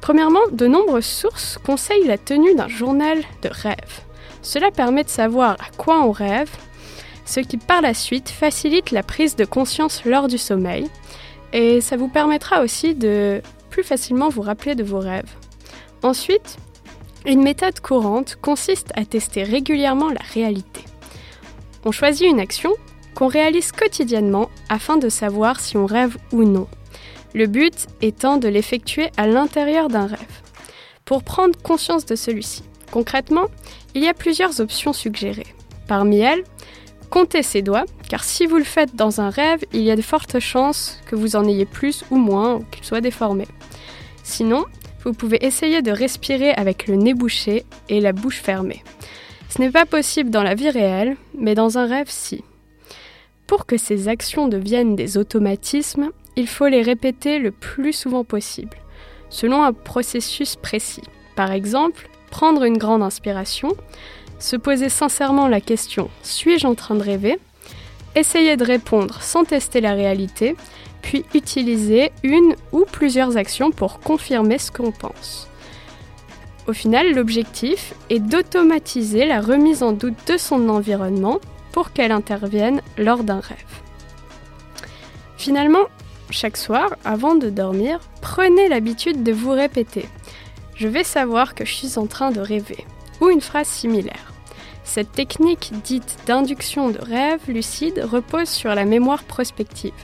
[0.00, 4.00] Premièrement, de nombreuses sources conseillent la tenue d'un journal de rêve.
[4.42, 6.50] Cela permet de savoir à quoi on rêve
[7.30, 10.88] ce qui par la suite facilite la prise de conscience lors du sommeil
[11.52, 13.40] et ça vous permettra aussi de
[13.70, 15.32] plus facilement vous rappeler de vos rêves.
[16.02, 16.58] Ensuite,
[17.26, 20.80] une méthode courante consiste à tester régulièrement la réalité.
[21.84, 22.72] On choisit une action
[23.14, 26.66] qu'on réalise quotidiennement afin de savoir si on rêve ou non.
[27.32, 30.40] Le but étant de l'effectuer à l'intérieur d'un rêve.
[31.04, 33.46] Pour prendre conscience de celui-ci, concrètement,
[33.94, 35.54] il y a plusieurs options suggérées.
[35.86, 36.44] Parmi elles,
[37.10, 40.02] Comptez ses doigts, car si vous le faites dans un rêve, il y a de
[40.02, 43.48] fortes chances que vous en ayez plus ou moins, ou qu'il soit déformé.
[44.22, 44.64] Sinon,
[45.04, 48.84] vous pouvez essayer de respirer avec le nez bouché et la bouche fermée.
[49.48, 52.44] Ce n'est pas possible dans la vie réelle, mais dans un rêve, si.
[53.48, 58.76] Pour que ces actions deviennent des automatismes, il faut les répéter le plus souvent possible,
[59.30, 61.02] selon un processus précis.
[61.34, 63.76] Par exemple, prendre une grande inspiration,
[64.40, 67.38] se poser sincèrement la question suis-je en train de rêver?
[68.16, 70.56] Essayer de répondre sans tester la réalité,
[71.02, 75.48] puis utiliser une ou plusieurs actions pour confirmer ce qu'on pense.
[76.66, 81.40] Au final, l'objectif est d'automatiser la remise en doute de son environnement
[81.72, 83.58] pour qu'elle intervienne lors d'un rêve.
[85.36, 85.86] Finalement,
[86.30, 90.02] chaque soir, avant de dormir, prenez l'habitude de vous répéter⁇
[90.76, 92.84] Je vais savoir que je suis en train de rêver⁇
[93.24, 94.29] ou une phrase similaire.
[94.92, 99.94] Cette technique dite d'induction de rêve lucide repose sur la mémoire prospective.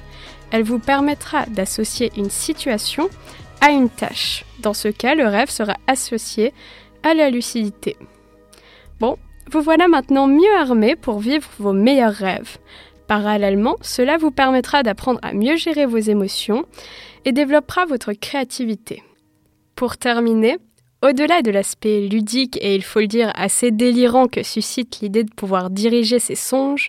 [0.53, 3.11] Elle vous permettra d'associer une situation
[3.61, 4.45] à une tâche.
[4.61, 6.55] Dans ce cas, le rêve sera associé
[7.03, 7.97] à la lucidité.
[9.01, 9.19] Bon,
[9.51, 12.59] vous voilà maintenant mieux armé pour vivre vos meilleurs rêves.
[13.09, 16.65] Parallèlement, cela vous permettra d'apprendre à mieux gérer vos émotions
[17.25, 19.03] et développera votre créativité.
[19.75, 20.59] Pour terminer,
[21.07, 25.33] au-delà de l'aspect ludique et il faut le dire assez délirant que suscite l'idée de
[25.33, 26.89] pouvoir diriger ses songes,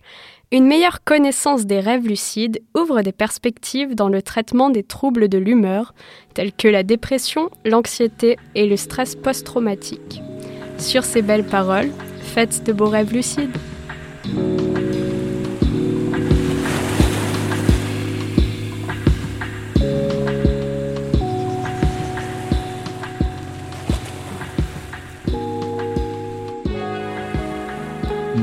[0.52, 5.38] une meilleure connaissance des rêves lucides ouvre des perspectives dans le traitement des troubles de
[5.38, 5.94] l'humeur,
[6.34, 10.22] tels que la dépression, l'anxiété et le stress post-traumatique.
[10.78, 13.56] Sur ces belles paroles, faites de beaux rêves lucides.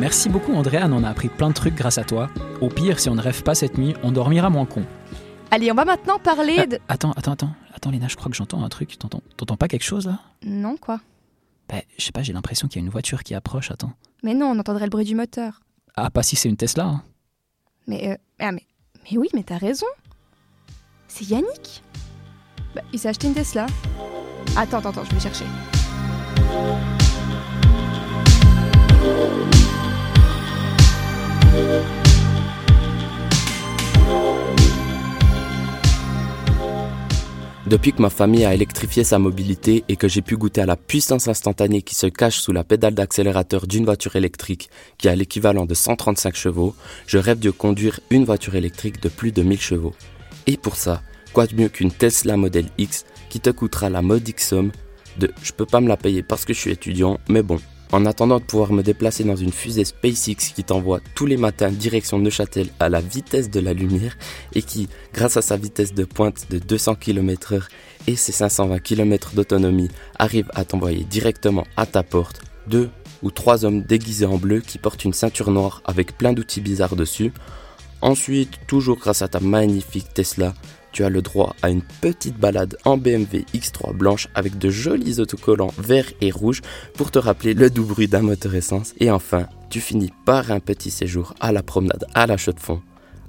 [0.05, 2.29] Merci beaucoup Andrea, on a appris plein de trucs grâce à toi.
[2.61, 4.85] Au pire, si on ne rêve pas cette nuit, on dormira moins con.
[5.51, 6.79] Allez, on va maintenant parler Ah, de...
[6.89, 7.55] Attends, attends, attends.
[7.75, 8.99] Attends Léna, je crois que j'entends un truc.
[8.99, 10.19] T'entends t'entends pas quelque chose là?
[10.45, 11.01] Non, quoi
[11.71, 13.95] Bah, je sais pas, j'ai l'impression qu'il y a une voiture qui approche, attends.
[14.23, 15.63] Mais non, on entendrait le bruit du moteur.
[15.97, 16.85] Ah, pas si c'est une Tesla.
[16.85, 17.03] hein.
[17.87, 18.67] Mais, euh, ah, mais,
[19.11, 19.87] mais oui, mais t'as raison.
[21.09, 21.83] C'est Yannick.
[22.75, 23.65] Bah, il s'est acheté une Tesla.
[24.55, 25.47] Attends, attends, attends, je vais chercher.
[37.67, 40.77] Depuis que ma famille a électrifié sa mobilité et que j'ai pu goûter à la
[40.77, 45.65] puissance instantanée qui se cache sous la pédale d'accélérateur d'une voiture électrique qui a l'équivalent
[45.65, 49.95] de 135 chevaux, je rêve de conduire une voiture électrique de plus de 1000 chevaux.
[50.47, 54.41] Et pour ça, quoi de mieux qu'une Tesla Model X qui te coûtera la modique
[54.41, 54.71] somme
[55.19, 57.59] de je peux pas me la payer parce que je suis étudiant, mais bon,
[57.95, 61.71] en attendant de pouvoir me déplacer dans une fusée SpaceX qui t'envoie tous les matins
[61.71, 64.17] direction Neuchâtel à la vitesse de la lumière
[64.53, 67.69] et qui, grâce à sa vitesse de pointe de 200 km/h
[68.09, 72.91] et ses 520 km d'autonomie, arrive à t'envoyer directement à ta porte deux
[73.23, 76.97] ou trois hommes déguisés en bleu qui portent une ceinture noire avec plein d'outils bizarres
[76.97, 77.33] dessus.
[78.01, 80.53] Ensuite, toujours grâce à ta magnifique Tesla,
[80.95, 85.19] tu as le droit à une petite balade en BMW X3 blanche avec de jolis
[85.19, 86.63] autocollants verts et rouges
[86.95, 88.95] pour te rappeler le doux bruit d'un moteur essence.
[89.01, 92.61] Et enfin, tu finis par un petit séjour à la promenade à la chaux de
[92.61, 92.81] fond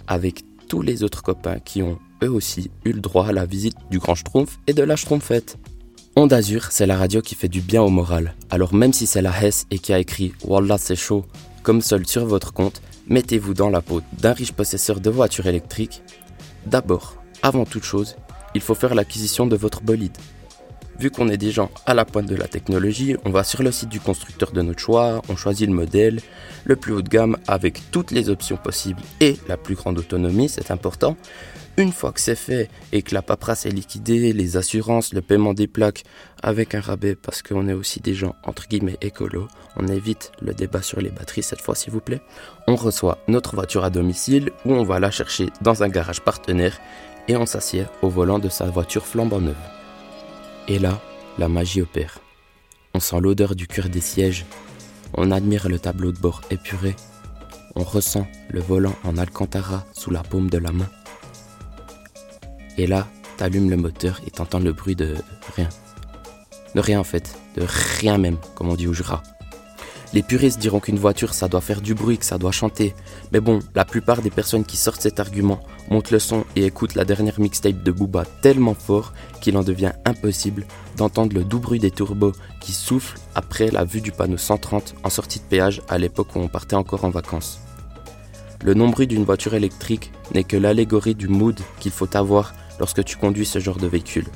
[0.07, 3.75] avec tous les autres copains qui ont eux aussi eu le droit à la visite
[3.89, 5.57] du Grand Schtroumpf et de la Schtroumpfette.
[6.15, 8.35] Onde Azur, c'est la radio qui fait du bien au moral.
[8.51, 11.25] Alors même si c'est la Hesse et qui a écrit Wallah c'est chaud
[11.63, 16.03] comme seul sur votre compte, mettez-vous dans la peau d'un riche possesseur de voitures électriques.
[16.67, 18.15] D'abord, avant toute chose,
[18.55, 20.17] il faut faire l'acquisition de votre bolide.
[20.97, 23.71] Vu qu'on est des gens à la pointe de la technologie, on va sur le
[23.71, 26.21] site du constructeur de notre choix, on choisit le modèle,
[26.63, 30.49] le plus haut de gamme avec toutes les options possibles et la plus grande autonomie,
[30.49, 31.17] c'est important.
[31.77, 35.53] Une fois que c'est fait et que la paperasse est liquidée, les assurances, le paiement
[35.53, 36.03] des plaques
[36.41, 40.53] avec un rabais parce qu'on est aussi des gens entre guillemets écolo, on évite le
[40.53, 42.21] débat sur les batteries cette fois s'il vous plaît.
[42.67, 46.79] On reçoit notre voiture à domicile ou on va la chercher dans un garage partenaire
[47.27, 49.55] et on s'assied au volant de sa voiture flambant neuve.
[50.67, 50.99] Et là,
[51.37, 52.19] la magie opère.
[52.93, 54.45] On sent l'odeur du cuir des sièges,
[55.13, 56.95] on admire le tableau de bord épuré,
[57.75, 60.89] on ressent le volant en alcantara sous la paume de la main.
[62.77, 63.07] Et là,
[63.37, 65.15] t'allumes le moteur et t'entends le bruit de
[65.55, 65.69] rien.
[66.73, 67.65] De rien en fait, de
[67.99, 69.23] rien même, comme on dit au Jura.
[70.15, 72.95] Les puristes diront qu'une voiture, ça doit faire du bruit, que ça doit chanter.
[73.33, 76.95] Mais bon, la plupart des personnes qui sortent cet argument montent le son et écoutent
[76.95, 81.79] la dernière mixtape de Booba tellement fort qu'il en devient impossible d'entendre le doux bruit
[81.79, 85.97] des turbos qui soufflent après la vue du panneau 130 en sortie de péage à
[85.97, 87.59] l'époque où on partait encore en vacances.
[88.63, 93.17] Le non-bruit d'une voiture électrique n'est que l'allégorie du mood qu'il faut avoir lorsque tu
[93.17, 94.27] conduis ce genre de véhicule.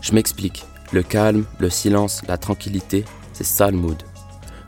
[0.00, 0.64] Je m'explique.
[0.90, 4.02] Le calme, le silence, la tranquillité, c'est ça le mood.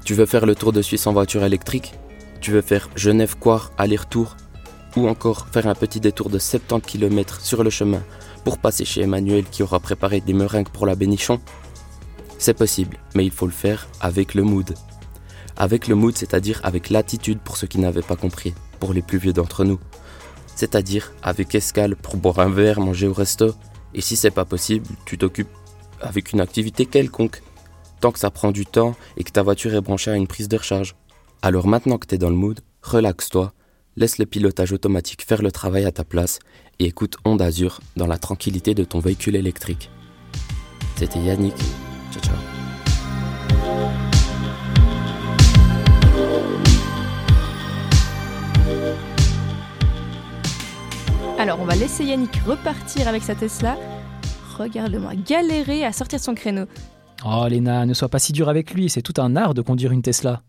[0.08, 1.92] Tu veux faire le tour de Suisse en voiture électrique?
[2.40, 4.38] Tu veux faire Genève-Coire aller-retour
[4.96, 8.02] Ou encore faire un petit détour de 70 km sur le chemin
[8.42, 11.42] pour passer chez Emmanuel qui aura préparé des meringues pour la bénichon?
[12.38, 14.74] C'est possible, mais il faut le faire avec le mood.
[15.58, 19.18] Avec le mood, c'est-à-dire avec l'attitude pour ceux qui n'avaient pas compris, pour les plus
[19.18, 19.78] vieux d'entre nous.
[20.56, 23.52] C'est-à-dire avec escale pour boire un verre, manger au resto.
[23.92, 25.52] Et si c'est pas possible, tu t'occupes
[26.00, 27.42] avec une activité quelconque
[28.00, 30.48] tant que ça prend du temps et que ta voiture est branchée à une prise
[30.48, 30.94] de recharge.
[31.42, 33.52] Alors maintenant que t'es dans le mood, relaxe-toi,
[33.96, 36.38] laisse le pilotage automatique faire le travail à ta place
[36.78, 39.90] et écoute Honda Azur dans la tranquillité de ton véhicule électrique.
[40.96, 41.56] C'était Yannick.
[42.12, 42.36] Ciao ciao.
[51.38, 53.76] Alors on va laisser Yannick repartir avec sa Tesla.
[54.58, 56.66] Regarde-moi galérer à sortir son créneau.
[57.24, 59.92] Oh Léna, ne sois pas si dur avec lui, c'est tout un art de conduire
[59.92, 60.42] une Tesla.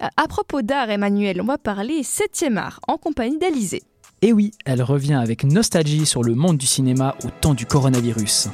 [0.00, 3.82] À propos d'art, Emmanuel, on va parler 7e art en compagnie d'Alizé.
[4.22, 8.48] Et oui, elle revient avec nostalgie sur le monde du cinéma au temps du coronavirus.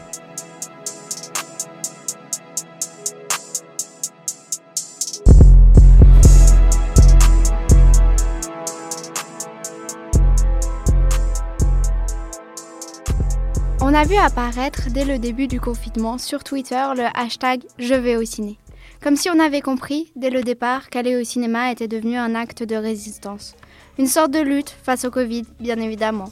[13.83, 18.17] On a vu apparaître dès le début du confinement sur Twitter le hashtag Je vais
[18.17, 18.59] au ciné.
[19.03, 22.63] Comme si on avait compris dès le départ qu'aller au cinéma était devenu un acte
[22.63, 23.57] de résistance.
[23.99, 26.31] Une sorte de lutte face au Covid, bien évidemment.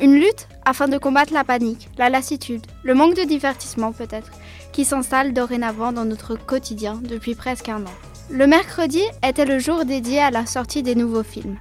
[0.00, 4.30] Une lutte afin de combattre la panique, la lassitude, le manque de divertissement peut-être,
[4.72, 7.94] qui s'installe dorénavant dans notre quotidien depuis presque un an.
[8.30, 11.58] Le mercredi était le jour dédié à la sortie des nouveaux films.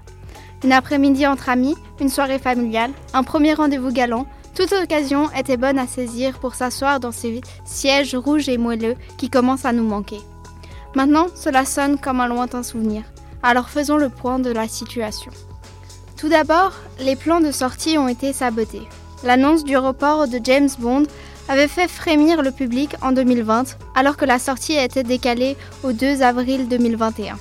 [0.64, 4.26] Une après-midi entre amis, une soirée familiale, un premier rendez-vous galant,
[4.56, 9.30] toute occasion était bonne à saisir pour s'asseoir dans ces sièges rouges et moelleux qui
[9.30, 10.22] commencent à nous manquer.
[10.96, 13.04] Maintenant, cela sonne comme un lointain souvenir.
[13.44, 15.32] Alors faisons le point de la situation.
[16.18, 18.88] Tout d'abord, les plans de sortie ont été sabotés.
[19.24, 21.04] L'annonce du report de James Bond
[21.50, 25.92] avait fait frémir le public en 2020, alors que la sortie a été décalée au
[25.92, 27.38] 2 avril 2021.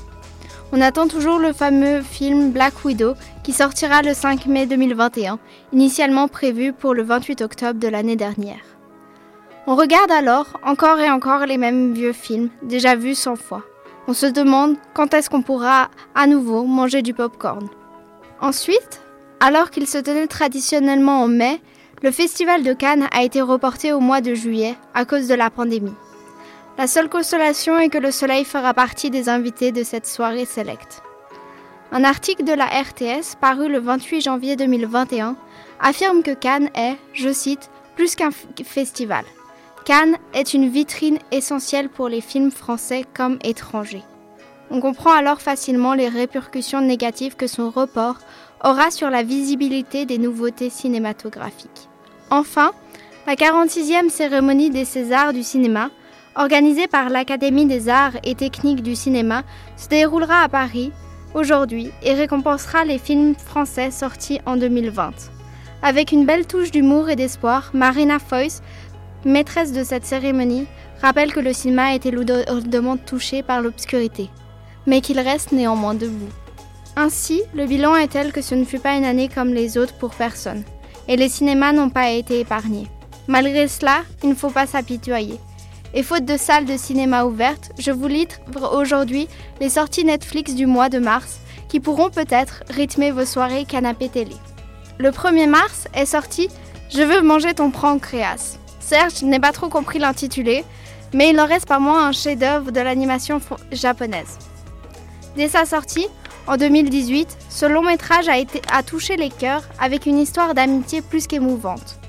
[0.77, 3.15] On attend toujours le fameux film Black Widow
[3.45, 5.39] qui sortira le 5 mai 2021,
[5.73, 8.59] initialement prévu pour le 28 octobre de l'année dernière.
[9.69, 13.63] On regarde alors encore et encore les mêmes vieux films, déjà vus cent fois.
[14.09, 17.69] On se demande quand est-ce qu'on pourra à nouveau manger du pop-corn.
[18.41, 19.01] Ensuite,
[19.39, 21.61] alors qu'il se tenait traditionnellement en mai,
[22.03, 25.51] le festival de Cannes a été reporté au mois de juillet à cause de la
[25.51, 25.95] pandémie.
[26.77, 31.03] La seule consolation est que le soleil fera partie des invités de cette soirée sélecte.
[31.93, 35.37] Un article de la RTS paru le 28 janvier 2021
[35.79, 38.31] affirme que Cannes est, je cite, plus qu'un
[38.65, 39.25] festival.
[39.85, 44.03] Cannes est une vitrine essentielle pour les films français comme étrangers.
[44.71, 48.17] On comprend alors facilement les répercussions négatives que son report
[48.65, 51.89] aura sur la visibilité des nouveautés cinématographiques.
[52.31, 52.73] Enfin,
[53.29, 55.91] la 46e cérémonie des Césars du cinéma,
[56.37, 59.43] organisée par l'Académie des arts et techniques du cinéma,
[59.77, 60.93] se déroulera à Paris
[61.35, 65.13] aujourd'hui et récompensera les films français sortis en 2020.
[65.83, 68.63] Avec une belle touche d'humour et d'espoir, Marina Foïs
[69.25, 70.67] maîtresse de cette cérémonie,
[71.01, 74.29] rappelle que le cinéma a été lourdement touché par l'obscurité,
[74.87, 76.33] mais qu'il reste néanmoins debout.
[76.97, 79.95] Ainsi, le bilan est tel que ce ne fut pas une année comme les autres
[79.95, 80.63] pour personne,
[81.09, 82.89] et les cinémas n'ont pas été épargnés.
[83.27, 85.41] Malgré cela, il ne faut pas s'apitoyer.
[85.97, 88.35] Et faute de salles de cinéma ouvertes, je vous livre
[88.77, 89.29] aujourd'hui
[89.61, 91.39] les sorties Netflix du mois de mars
[91.69, 94.35] qui pourront peut-être rythmer vos soirées canapé télé.
[94.99, 96.49] Le 1er mars est sorti
[96.93, 98.59] Je veux manger ton pancréas.
[98.81, 100.65] Certes, je n'ai pas trop compris l'intitulé,
[101.13, 103.41] mais il n'en reste pas moins un chef-d'œuvre de l'animation
[103.71, 104.39] japonaise.
[105.37, 106.09] Dès sa sortie,
[106.49, 111.03] en 2018, ce long métrage a, été, a touché les cœurs avec une histoire d'amitié
[111.03, 112.01] plus qu'émouvante.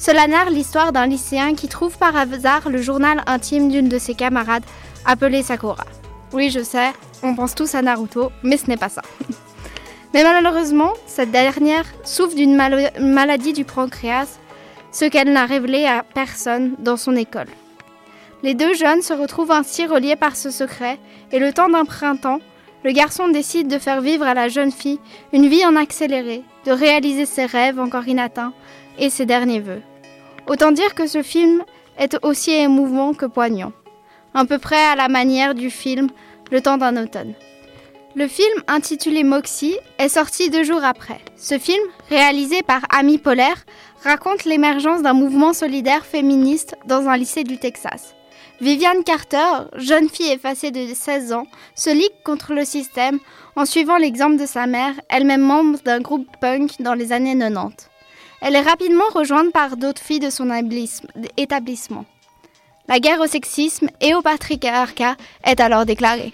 [0.00, 4.14] Cela narre l'histoire d'un lycéen qui trouve par hasard le journal intime d'une de ses
[4.14, 4.64] camarades,
[5.04, 5.84] appelée Sakura.
[6.32, 6.92] Oui, je sais,
[7.22, 9.02] on pense tous à Naruto, mais ce n'est pas ça.
[10.14, 14.38] mais malheureusement, cette dernière souffre d'une maladie du pancréas
[14.90, 17.48] ce qu'elle n'a révélé à personne dans son école.
[18.42, 20.98] Les deux jeunes se retrouvent ainsi reliés par ce secret,
[21.30, 22.40] et le temps d'un printemps,
[22.84, 24.98] le garçon décide de faire vivre à la jeune fille
[25.34, 28.54] une vie en accéléré, de réaliser ses rêves encore inatteints
[28.98, 29.82] et ses derniers vœux.
[30.50, 31.62] Autant dire que ce film
[31.96, 33.72] est aussi émouvant que poignant,
[34.34, 36.08] à peu près à la manière du film
[36.50, 37.34] Le temps d'un automne.
[38.16, 41.20] Le film intitulé Moxie est sorti deux jours après.
[41.36, 43.64] Ce film, réalisé par Ami Polaire,
[44.02, 48.16] raconte l'émergence d'un mouvement solidaire féministe dans un lycée du Texas.
[48.60, 51.46] Viviane Carter, jeune fille effacée de 16 ans,
[51.76, 53.20] se ligue contre le système
[53.54, 57.89] en suivant l'exemple de sa mère, elle-même membre d'un groupe punk dans les années 90.
[58.40, 60.50] Elle est rapidement rejointe par d'autres filles de son
[61.36, 62.06] établissement.
[62.88, 66.32] La guerre au sexisme et au patriarcat est alors déclarée.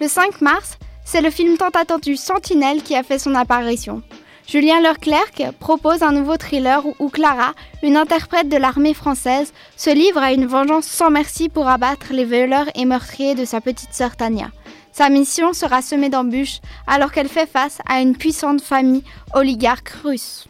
[0.00, 4.02] Le 5 mars, c'est le film tant attendu Sentinelle qui a fait son apparition.
[4.48, 10.20] Julien Leclerc propose un nouveau thriller où Clara, une interprète de l'armée française, se livre
[10.20, 14.16] à une vengeance sans merci pour abattre les violeurs et meurtriers de sa petite sœur
[14.16, 14.50] Tania.
[14.92, 19.04] Sa mission sera semée d'embûches alors qu'elle fait face à une puissante famille
[19.34, 20.46] oligarque russe.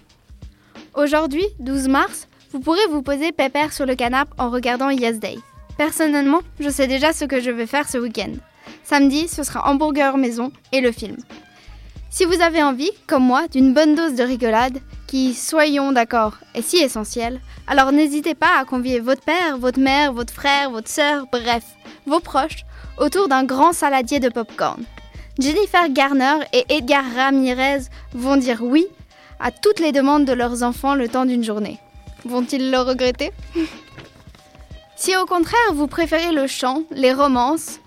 [0.97, 5.37] Aujourd'hui, 12 mars, vous pourrez vous poser pépère sur le canapé en regardant Yes Day.
[5.77, 8.33] Personnellement, je sais déjà ce que je vais faire ce week-end.
[8.83, 11.19] Samedi, ce sera hamburger maison et le film.
[12.09, 16.63] Si vous avez envie, comme moi, d'une bonne dose de rigolade, qui, soyons d'accord, est
[16.63, 21.27] si essentielle, alors n'hésitez pas à convier votre père, votre mère, votre frère, votre sœur,
[21.31, 21.65] bref,
[22.07, 22.65] vos proches,
[22.97, 24.83] autour d'un grand saladier de popcorn.
[25.39, 27.81] Jennifer Garner et Edgar Ramirez
[28.15, 28.87] vont dire oui
[29.41, 31.79] à toutes les demandes de leurs enfants le temps d'une journée.
[32.25, 33.33] Vont-ils le regretter?
[34.99, 37.81] Si au contraire vous préférez le chant, les romances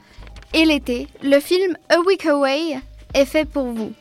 [0.53, 2.79] et l'été, le film A Week Away
[3.15, 3.93] est fait pour vous.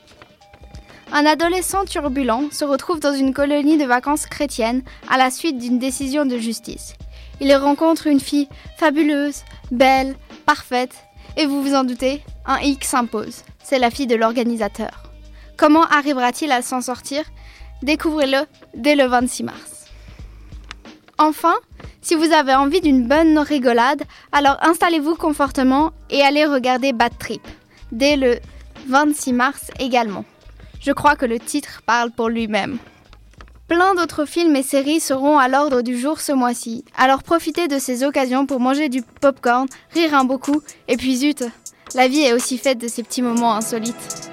[1.10, 5.78] Un adolescent turbulent se retrouve dans une colonie de vacances chrétiennes à la suite d'une
[5.78, 6.92] décision de justice.
[7.40, 10.94] Il rencontre une fille fabuleuse, belle, parfaite,
[11.38, 13.42] et vous vous en doutez, un X s'impose.
[13.62, 15.04] C'est la fille de l'organisateur.
[15.56, 17.24] Comment arrivera-t-il à s'en sortir?
[17.82, 19.86] Découvrez-le dès le 26 mars.
[21.18, 21.54] Enfin,
[22.00, 24.02] si vous avez envie d'une bonne rigolade,
[24.32, 27.42] alors installez-vous confortablement et allez regarder Bad Trip,
[27.92, 28.38] dès le
[28.88, 30.24] 26 mars également.
[30.80, 32.78] Je crois que le titre parle pour lui-même.
[33.66, 37.78] Plein d'autres films et séries seront à l'ordre du jour ce mois-ci, alors profitez de
[37.78, 41.44] ces occasions pour manger du popcorn, rire un beaucoup, et puis zut,
[41.94, 44.30] la vie est aussi faite de ces petits moments insolites.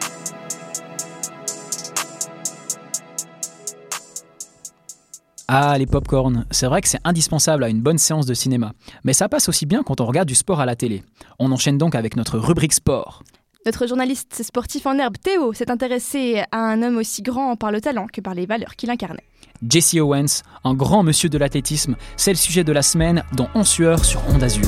[5.48, 8.74] Ah, les popcorn, c'est vrai que c'est indispensable à une bonne séance de cinéma,
[9.04, 11.04] mais ça passe aussi bien quand on regarde du sport à la télé.
[11.38, 13.22] On enchaîne donc avec notre rubrique sport.
[13.66, 17.80] Notre journaliste sportif en herbe, Théo, s'est intéressé à un homme aussi grand par le
[17.80, 19.24] talent que par les valeurs qu'il incarnait.
[19.68, 23.64] Jesse Owens, un grand monsieur de l'athlétisme, c'est le sujet de la semaine dans On
[23.64, 24.68] Sueur sur Onde Azur.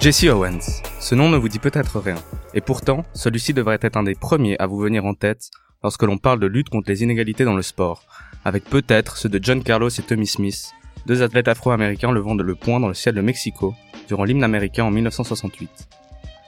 [0.00, 0.80] Jesse Owens.
[0.98, 2.14] Ce nom ne vous dit peut-être rien.
[2.54, 5.50] Et pourtant, celui-ci devrait être un des premiers à vous venir en tête
[5.82, 8.04] lorsque l'on parle de lutte contre les inégalités dans le sport,
[8.46, 10.70] avec peut-être ceux de John Carlos et Tommy Smith,
[11.04, 13.74] deux athlètes afro-américains levant le point dans le ciel de Mexico
[14.08, 15.68] durant l'hymne américain en 1968.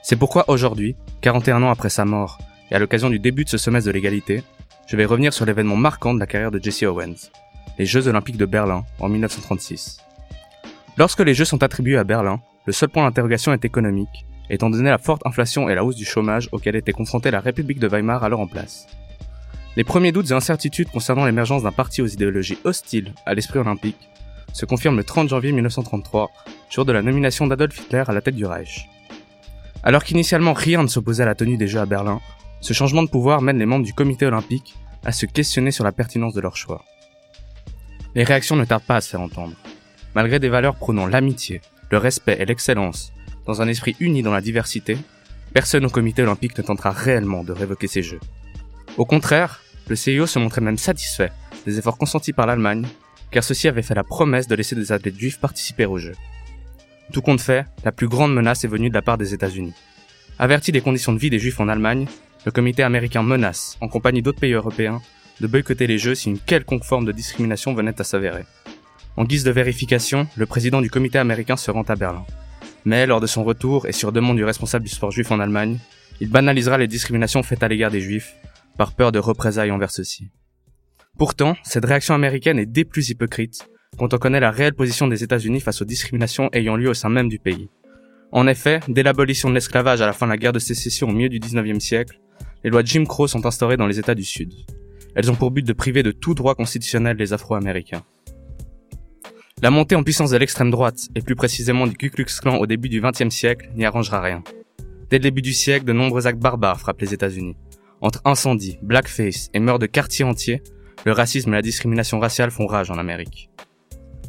[0.02, 2.38] C'est pourquoi aujourd'hui, 41 ans après sa mort,
[2.70, 4.42] et à l'occasion du début de ce semestre de l'égalité,
[4.86, 7.30] je vais revenir sur l'événement marquant de la carrière de Jesse Owens,
[7.78, 9.98] les Jeux olympiques de Berlin en 1936.
[10.96, 14.90] Lorsque les Jeux sont attribués à Berlin, le seul point d'interrogation est économique, étant donné
[14.90, 18.22] la forte inflation et la hausse du chômage auquel était confrontée la République de Weimar
[18.22, 18.86] alors en place.
[19.76, 24.08] Les premiers doutes et incertitudes concernant l'émergence d'un parti aux idéologies hostiles à l'esprit olympique
[24.52, 26.30] se confirment le 30 janvier 1933,
[26.70, 28.88] jour de la nomination d'Adolf Hitler à la tête du Reich.
[29.82, 32.20] Alors qu'initialement rien ne s'opposait à la tenue des Jeux à Berlin,
[32.60, 35.92] ce changement de pouvoir mène les membres du comité olympique à se questionner sur la
[35.92, 36.84] pertinence de leur choix.
[38.14, 39.54] Les réactions ne tardent pas à se faire entendre.
[40.14, 41.62] Malgré des valeurs prônant l'amitié,
[41.92, 43.12] le respect et l'excellence,
[43.46, 44.96] dans un esprit uni dans la diversité,
[45.52, 48.20] personne au comité olympique ne tentera réellement de révoquer ces Jeux.
[48.96, 51.32] Au contraire, le CIO se montrait même satisfait
[51.66, 52.86] des efforts consentis par l'Allemagne,
[53.30, 56.14] car ceux-ci avaient fait la promesse de laisser des athlètes juifs participer aux Jeux.
[57.12, 59.74] Tout compte fait, la plus grande menace est venue de la part des États-Unis.
[60.38, 62.06] Averti des conditions de vie des juifs en Allemagne,
[62.46, 65.02] le comité américain menace, en compagnie d'autres pays européens,
[65.42, 68.44] de boycotter les Jeux si une quelconque forme de discrimination venait à s'avérer.
[69.16, 72.24] En guise de vérification, le président du comité américain se rend à Berlin.
[72.84, 75.78] Mais lors de son retour et sur demande du responsable du sport juif en Allemagne,
[76.20, 78.34] il banalisera les discriminations faites à l'égard des juifs,
[78.76, 80.30] par peur de représailles envers ceux-ci.
[81.18, 85.22] Pourtant, cette réaction américaine est des plus hypocrite quand on connaît la réelle position des
[85.22, 87.68] États-Unis face aux discriminations ayant lieu au sein même du pays.
[88.32, 91.12] En effet, dès l'abolition de l'esclavage à la fin de la guerre de sécession au
[91.12, 92.18] milieu du 19e siècle,
[92.64, 94.54] les lois Jim Crow sont instaurées dans les États du Sud.
[95.14, 98.02] Elles ont pour but de priver de tout droit constitutionnel les Afro-Américains.
[99.62, 102.66] La montée en puissance de l'extrême droite, et plus précisément du Ku Klux Klan au
[102.66, 104.42] début du XXe siècle, n'y arrangera rien.
[105.08, 107.54] Dès le début du siècle, de nombreux actes barbares frappent les États-Unis.
[108.00, 110.64] Entre incendies, blackface et meurtres de quartiers entiers,
[111.06, 113.50] le racisme et la discrimination raciale font rage en Amérique.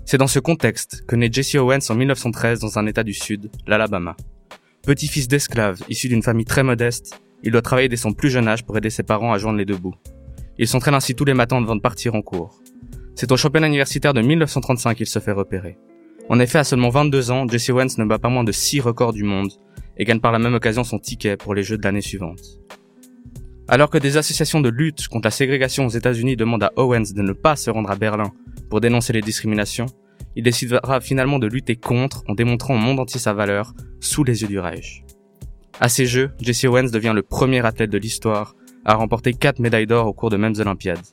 [0.05, 3.49] C'est dans ce contexte que naît Jesse Owens en 1913 dans un état du sud,
[3.65, 4.15] l'Alabama.
[4.84, 8.63] Petit-fils d'esclaves, issu d'une famille très modeste, il doit travailler dès son plus jeune âge
[8.63, 9.95] pour aider ses parents à joindre les deux bouts.
[10.59, 12.59] Il s'entraîne ainsi tous les matins avant de partir en cours.
[13.16, 15.78] C'est au championnat universitaire de 1935 qu'il se fait repérer.
[16.30, 19.14] En effet, à seulement 22 ans, Jesse Owens ne bat pas moins de 6 records
[19.14, 19.51] du monde
[19.97, 22.39] et gagne par la même occasion son ticket pour les Jeux de l'année suivante.
[23.68, 27.22] Alors que des associations de lutte contre la ségrégation aux États-Unis demandent à Owens de
[27.22, 28.32] ne pas se rendre à Berlin
[28.70, 29.86] pour dénoncer les discriminations,
[30.36, 34.41] il décidera finalement de lutter contre en démontrant au monde entier sa valeur sous les
[34.41, 35.03] yeux du Reich.
[35.80, 38.55] À ces Jeux, Jesse Owens devient le premier athlète de l'histoire
[38.86, 41.05] à remporter 4 médailles d'or au cours de mêmes Olympiades.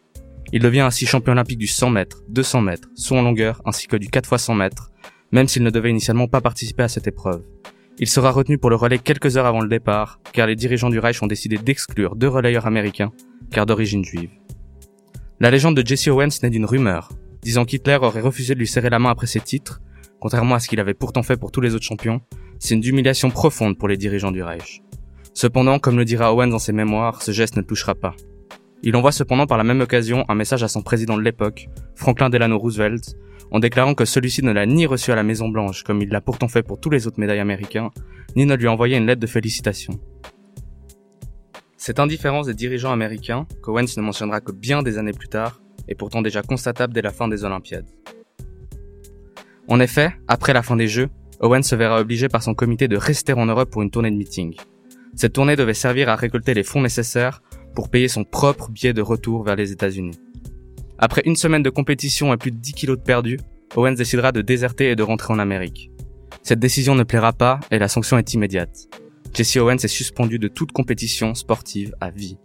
[0.53, 3.96] Il devient ainsi champion olympique du 100 mètres, 200 mètres, saut en longueur ainsi que
[3.96, 4.90] du 4 x 100 mètres,
[5.30, 7.42] même s'il ne devait initialement pas participer à cette épreuve.
[7.98, 10.98] Il sera retenu pour le relais quelques heures avant le départ, car les dirigeants du
[10.98, 13.12] Reich ont décidé d'exclure deux relayeurs américains,
[13.53, 14.30] car d'origine juive.
[15.38, 17.11] La légende de Jesse Owens naît d'une rumeur,
[17.42, 19.80] disant qu'Hitler aurait refusé de lui serrer la main après ses titres,
[20.18, 22.22] contrairement à ce qu'il avait pourtant fait pour tous les autres champions,
[22.59, 24.82] c'est une humiliation profonde pour les dirigeants du Reich.
[25.32, 28.16] Cependant, comme le dira Owens dans ses mémoires, ce geste ne touchera pas.
[28.82, 32.30] Il envoie cependant par la même occasion un message à son président de l'époque, Franklin
[32.30, 33.14] Delano Roosevelt,
[33.50, 36.20] en déclarant que celui-ci ne l'a ni reçu à la Maison Blanche comme il l'a
[36.20, 37.90] pourtant fait pour tous les autres médailles américains,
[38.36, 40.00] ni ne lui a envoyé une lettre de félicitations.
[41.76, 45.94] Cette indifférence des dirigeants américains, qu'Owens ne mentionnera que bien des années plus tard, est
[45.94, 47.88] pourtant déjà constatable dès la fin des Olympiades.
[49.68, 51.08] En effet, après la fin des Jeux,
[51.40, 54.16] Owens se verra obligé par son comité de rester en Europe pour une tournée de
[54.16, 54.54] meeting.
[55.14, 57.42] Cette tournée devait servir à récolter les fonds nécessaires
[57.74, 60.18] pour payer son propre billet de retour vers les États-Unis.
[60.98, 63.40] Après une semaine de compétition et plus de 10 kilos de perdus,
[63.76, 65.90] Owens décidera de déserter et de rentrer en Amérique.
[66.42, 68.88] Cette décision ne plaira pas et la sanction est immédiate.
[69.32, 72.36] Jesse Owens est suspendu de toute compétition sportive à vie.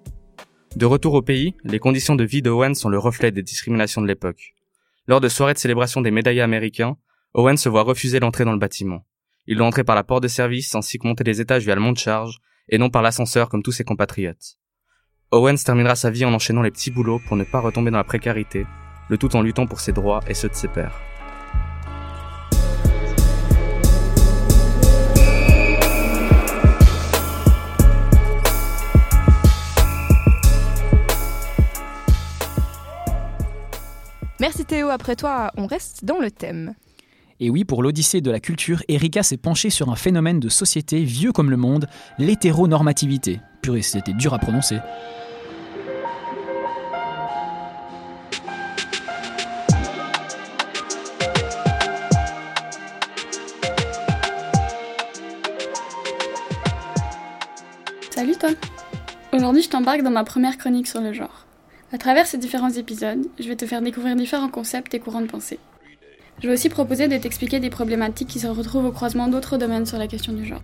[0.76, 4.02] De retour au pays, les conditions de vie de Owens sont le reflet des discriminations
[4.02, 4.54] de l'époque.
[5.08, 6.98] Lors de soirées de célébration des médaillés américains,
[7.34, 9.06] Owens se voit refuser l'entrée dans le bâtiment.
[9.48, 11.82] Il doit entrer par la porte de service ainsi que monter les étages via le
[11.82, 14.58] monte charge et non par l'ascenseur comme tous ses compatriotes.
[15.36, 18.06] Owens terminera sa vie en enchaînant les petits boulots pour ne pas retomber dans la
[18.06, 18.66] précarité,
[19.10, 20.98] le tout en luttant pour ses droits et ceux de ses pairs.
[34.40, 36.76] Merci Théo, après toi, on reste dans le thème.
[37.42, 41.04] Et oui, pour l'Odyssée de la culture, Erika s'est penchée sur un phénomène de société
[41.04, 43.42] vieux comme le monde, l'hétéronormativité.
[43.62, 44.78] Purée, c'était dur à prononcer.
[59.34, 61.46] Aujourd'hui je t'embarque dans ma première chronique sur le genre.
[61.92, 65.28] À travers ces différents épisodes, je vais te faire découvrir différents concepts et courants de
[65.28, 65.60] pensée.
[66.42, 69.86] Je vais aussi proposer de t'expliquer des problématiques qui se retrouvent au croisement d'autres domaines
[69.86, 70.62] sur la question du genre.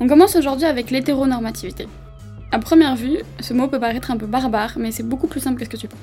[0.00, 1.86] On commence aujourd'hui avec l'hétéronormativité.
[2.50, 5.58] À première vue, ce mot peut paraître un peu barbare, mais c'est beaucoup plus simple
[5.58, 6.00] que ce que tu penses.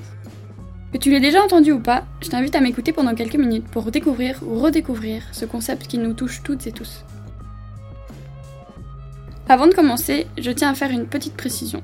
[0.92, 3.90] Que tu l'aies déjà entendu ou pas, je t'invite à m'écouter pendant quelques minutes pour
[3.90, 7.04] découvrir ou redécouvrir ce concept qui nous touche toutes et tous.
[9.50, 11.82] Avant de commencer, je tiens à faire une petite précision.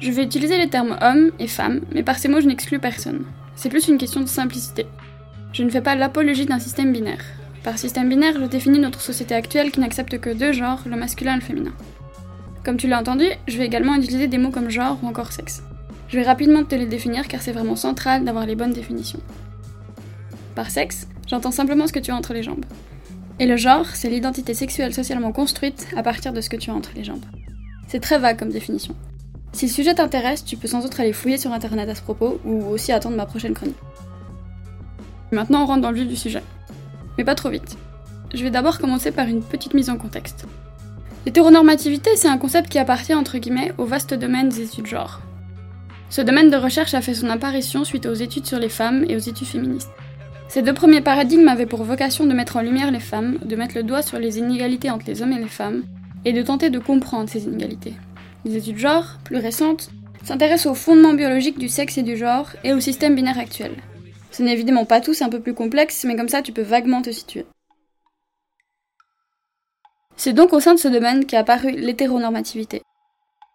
[0.00, 3.24] Je vais utiliser les termes homme et femme, mais par ces mots je n'exclus personne.
[3.56, 4.84] C'est plus une question de simplicité.
[5.54, 7.24] Je ne fais pas l'apologie d'un système binaire.
[7.62, 11.32] Par système binaire, je définis notre société actuelle qui n'accepte que deux genres, le masculin
[11.32, 11.72] et le féminin.
[12.66, 15.62] Comme tu l'as entendu, je vais également utiliser des mots comme genre ou encore sexe.
[16.08, 19.20] Je vais rapidement te les définir car c'est vraiment central d'avoir les bonnes définitions.
[20.54, 22.66] Par sexe, j'entends simplement ce que tu as entre les jambes.
[23.40, 26.74] Et le genre, c'est l'identité sexuelle socialement construite à partir de ce que tu as
[26.74, 27.24] entre les jambes.
[27.88, 28.94] C'est très vague comme définition.
[29.52, 32.40] Si le sujet t'intéresse, tu peux sans autre aller fouiller sur internet à ce propos
[32.44, 33.76] ou aussi attendre ma prochaine chronique.
[35.32, 36.42] Maintenant, on rentre dans le vif du sujet.
[37.18, 37.76] Mais pas trop vite.
[38.32, 40.44] Je vais d'abord commencer par une petite mise en contexte.
[41.26, 45.20] L'hétéronormativité, c'est un concept qui appartient entre guillemets au vaste domaine des études genre.
[46.10, 49.16] Ce domaine de recherche a fait son apparition suite aux études sur les femmes et
[49.16, 49.90] aux études féministes.
[50.48, 53.76] Ces deux premiers paradigmes avaient pour vocation de mettre en lumière les femmes, de mettre
[53.76, 55.84] le doigt sur les inégalités entre les hommes et les femmes,
[56.24, 57.94] et de tenter de comprendre ces inégalités.
[58.44, 59.90] Les études genre, plus récentes,
[60.22, 63.72] s'intéressent aux fondements biologiques du sexe et du genre et au système binaire actuel,
[64.34, 66.62] ce n'est évidemment pas tout, c'est un peu plus complexe, mais comme ça tu peux
[66.62, 67.46] vaguement te situer.
[70.16, 72.82] C'est donc au sein de ce domaine qu'est apparue l'hétéronormativité.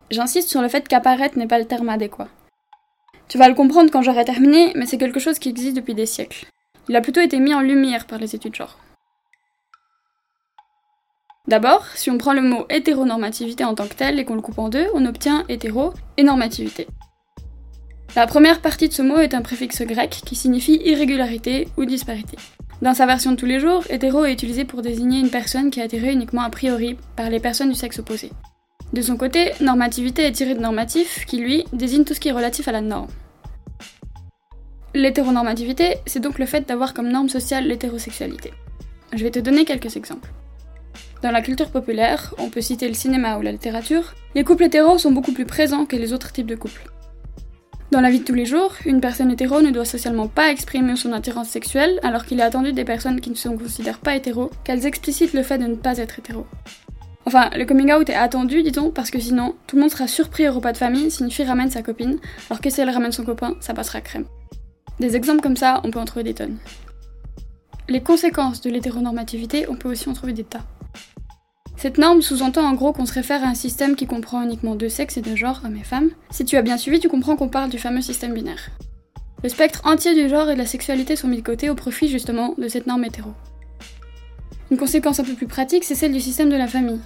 [0.09, 2.29] J'insiste sur le fait qu'apparaître n'est pas le terme adéquat.
[3.27, 6.05] Tu vas le comprendre quand j'aurai terminé, mais c'est quelque chose qui existe depuis des
[6.05, 6.47] siècles.
[6.89, 8.79] Il a plutôt été mis en lumière par les études genre.
[11.47, 14.57] D'abord, si on prend le mot hétéronormativité en tant que tel et qu'on le coupe
[14.57, 16.87] en deux, on obtient hétéro et normativité.
[18.15, 22.37] La première partie de ce mot est un préfixe grec qui signifie irrégularité ou disparité.
[22.81, 25.79] Dans sa version de tous les jours, hétéro est utilisé pour désigner une personne qui
[25.79, 28.31] est attirée uniquement a priori par les personnes du sexe opposé.
[28.93, 32.31] De son côté, normativité est tiré de normatif, qui lui désigne tout ce qui est
[32.31, 33.09] relatif à la norme.
[34.95, 38.51] L'hétéronormativité, c'est donc le fait d'avoir comme norme sociale l'hétérosexualité.
[39.13, 40.29] Je vais te donner quelques exemples.
[41.21, 44.97] Dans la culture populaire, on peut citer le cinéma ou la littérature, les couples hétéros
[44.97, 46.89] sont beaucoup plus présents que les autres types de couples.
[47.91, 50.95] Dans la vie de tous les jours, une personne hétéro ne doit socialement pas exprimer
[50.95, 54.51] son attirance sexuelle, alors qu'il est attendu des personnes qui ne se considèrent pas hétéros
[54.63, 56.45] qu'elles explicitent le fait de ne pas être hétéro.
[57.25, 60.47] Enfin, le coming out est attendu, dit-on, parce que sinon, tout le monde sera surpris
[60.47, 62.17] au repas de famille si une fille ramène sa copine,
[62.49, 64.25] alors que si elle ramène son copain, ça passera crème.
[64.99, 66.57] Des exemples comme ça, on peut en trouver des tonnes.
[67.87, 70.65] Les conséquences de l'hétéronormativité, on peut aussi en trouver des tas.
[71.77, 74.89] Cette norme sous-entend en gros qu'on se réfère à un système qui comprend uniquement deux
[74.89, 76.09] sexes et deux genres, hommes et femmes.
[76.29, 78.69] Si tu as bien suivi, tu comprends qu'on parle du fameux système binaire.
[79.41, 82.09] Le spectre entier du genre et de la sexualité sont mis de côté au profit
[82.09, 83.31] justement de cette norme hétéro.
[84.69, 86.99] Une conséquence un peu plus pratique, c'est celle du système de la famille.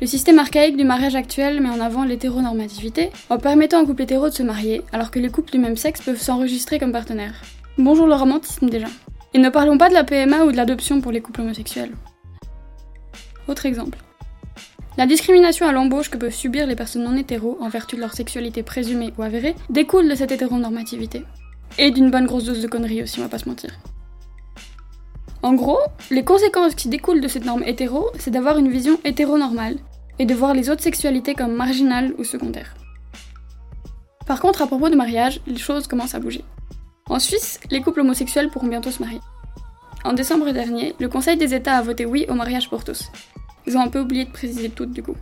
[0.00, 4.28] Le système archaïque du mariage actuel met en avant l'hétéronormativité en permettant aux couples hétéros
[4.28, 7.42] de se marier, alors que les couples du même sexe peuvent s'enregistrer comme partenaires.
[7.78, 8.86] Bonjour le romantisme déjà.
[9.34, 11.96] Et ne parlons pas de la PMA ou de l'adoption pour les couples homosexuels.
[13.48, 13.98] Autre exemple.
[14.96, 18.14] La discrimination à l'embauche que peuvent subir les personnes non hétéros en vertu de leur
[18.14, 21.24] sexualité présumée ou avérée découle de cette hétéronormativité.
[21.76, 23.76] Et d'une bonne grosse dose de conneries aussi, on va pas se mentir.
[25.42, 25.78] En gros,
[26.10, 29.76] les conséquences qui découlent de cette norme hétéro, c'est d'avoir une vision hétéronormale
[30.18, 32.74] et de voir les autres sexualités comme marginales ou secondaires.
[34.26, 36.44] Par contre, à propos de mariage, les choses commencent à bouger.
[37.08, 39.20] En Suisse, les couples homosexuels pourront bientôt se marier.
[40.04, 43.10] En décembre dernier, le Conseil des États a voté oui au mariage pour tous.
[43.66, 45.16] Ils ont un peu oublié de préciser tout du coup.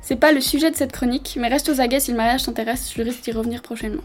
[0.00, 2.92] C'est pas le sujet de cette chronique, mais reste aux aguets si le mariage t'intéresse,
[2.94, 4.02] je risque d'y revenir prochainement.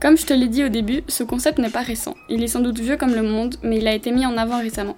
[0.00, 2.14] Comme je te l'ai dit au début, ce concept n'est pas récent.
[2.28, 4.58] Il est sans doute vieux comme le monde, mais il a été mis en avant
[4.58, 4.96] récemment.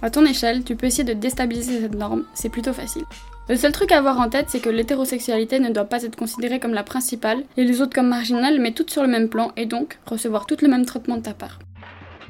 [0.00, 3.02] À ton échelle, tu peux essayer de déstabiliser cette norme, c'est plutôt facile.
[3.48, 6.60] Le seul truc à avoir en tête, c'est que l'hétérosexualité ne doit pas être considérée
[6.60, 9.66] comme la principale, et les autres comme marginales, mais toutes sur le même plan, et
[9.66, 11.58] donc recevoir tout le même traitement de ta part.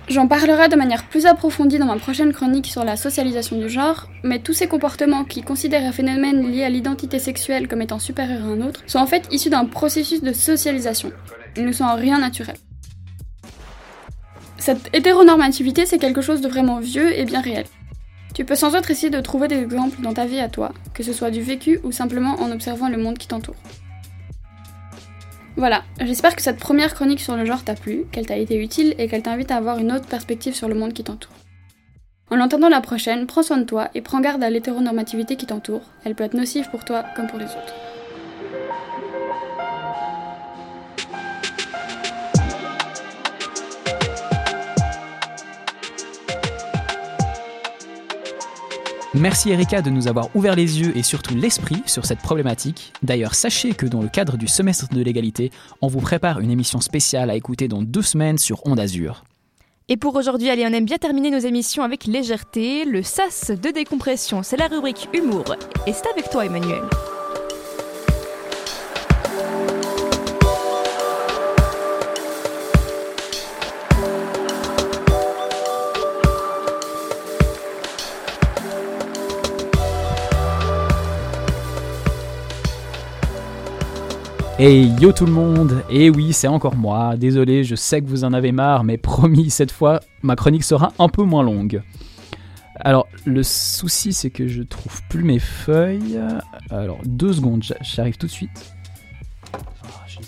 [0.08, 4.08] J'en parlerai de manière plus approfondie dans ma prochaine chronique sur la socialisation du genre,
[4.22, 8.42] mais tous ces comportements qui considèrent un phénomène lié à l'identité sexuelle comme étant supérieur
[8.42, 11.12] à un autre sont en fait issus d'un processus de socialisation.
[11.58, 12.56] Ils ne sont en rien naturels.
[14.58, 17.64] Cette hétéronormativité, c'est quelque chose de vraiment vieux et bien réel.
[18.34, 21.02] Tu peux sans autre essayer de trouver des exemples dans ta vie à toi, que
[21.02, 23.56] ce soit du vécu ou simplement en observant le monde qui t'entoure.
[25.56, 28.94] Voilà, j'espère que cette première chronique sur le genre t'a plu, qu'elle t'a été utile
[28.98, 31.32] et qu'elle t'invite à avoir une autre perspective sur le monde qui t'entoure.
[32.30, 35.82] En entendant la prochaine, prends soin de toi et prends garde à l'hétéronormativité qui t'entoure.
[36.04, 37.74] Elle peut être nocive pour toi comme pour les autres.
[49.14, 52.92] Merci Erika de nous avoir ouvert les yeux et surtout l'esprit sur cette problématique.
[53.02, 55.50] D'ailleurs, sachez que dans le cadre du semestre de l'égalité,
[55.80, 59.24] on vous prépare une émission spéciale à écouter dans deux semaines sur Onde Azur.
[59.88, 62.84] Et pour aujourd'hui, allez, on aime bien terminer nos émissions avec légèreté.
[62.84, 65.56] Le SAS de décompression, c'est la rubrique humour.
[65.86, 66.82] Et c'est avec toi, Emmanuel.
[84.60, 87.16] Hey yo tout le monde Et oui, c'est encore moi.
[87.16, 90.92] Désolé, je sais que vous en avez marre, mais promis, cette fois, ma chronique sera
[90.98, 91.80] un peu moins longue.
[92.80, 96.20] Alors, le souci, c'est que je trouve plus mes feuilles.
[96.70, 98.74] Alors, deux secondes, j'arrive tout de suite.
[99.54, 100.26] Oh, je les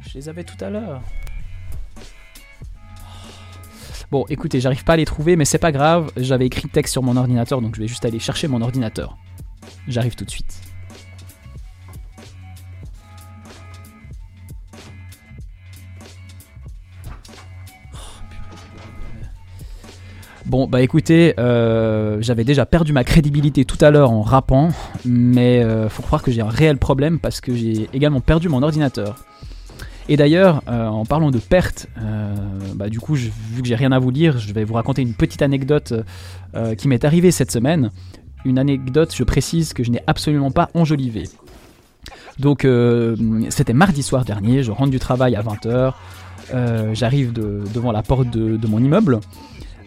[0.00, 1.02] Je les avais tout à l'heure.
[4.10, 6.10] Bon, écoutez, j'arrive pas à les trouver, mais c'est pas grave.
[6.16, 9.18] J'avais écrit texte sur mon ordinateur, donc je vais juste aller chercher mon ordinateur.
[9.88, 10.69] J'arrive tout de suite.
[20.50, 24.70] Bon, bah écoutez, euh, j'avais déjà perdu ma crédibilité tout à l'heure en rappant,
[25.04, 28.60] mais euh, faut croire que j'ai un réel problème parce que j'ai également perdu mon
[28.64, 29.14] ordinateur.
[30.08, 31.86] Et d'ailleurs, euh, en parlant de perte,
[32.74, 33.30] bah du coup, vu
[33.62, 35.92] que j'ai rien à vous dire, je vais vous raconter une petite anecdote
[36.76, 37.92] qui m'est arrivée cette semaine.
[38.44, 41.28] Une anecdote, je précise, que je n'ai absolument pas enjolivée.
[42.40, 42.66] Donc,
[43.50, 45.92] c'était mardi soir dernier, je rentre du travail à 20h,
[46.92, 49.20] j'arrive devant la porte de mon immeuble.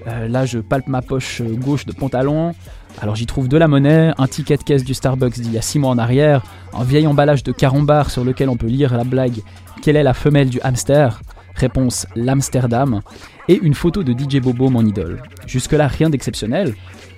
[0.07, 2.53] Euh, là, je palpe ma poche euh, gauche de pantalon.
[3.01, 5.61] Alors j'y trouve de la monnaie, un ticket de caisse du Starbucks d'il y a
[5.61, 6.43] 6 mois en arrière,
[6.73, 9.39] un vieil emballage de carambar sur lequel on peut lire la blague
[9.81, 11.21] Quelle est la femelle du hamster?
[11.55, 13.01] Réponse l'Amsterdam.
[13.47, 15.21] Et une photo de DJ Bobo, mon idole.
[15.47, 16.75] Jusque-là, rien d'exceptionnel.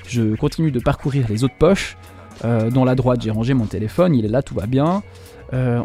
[0.07, 1.97] Je continue de parcourir les autres poches.
[2.43, 5.03] Euh, dans la droite, j'ai rangé mon téléphone, il est là, tout va bien.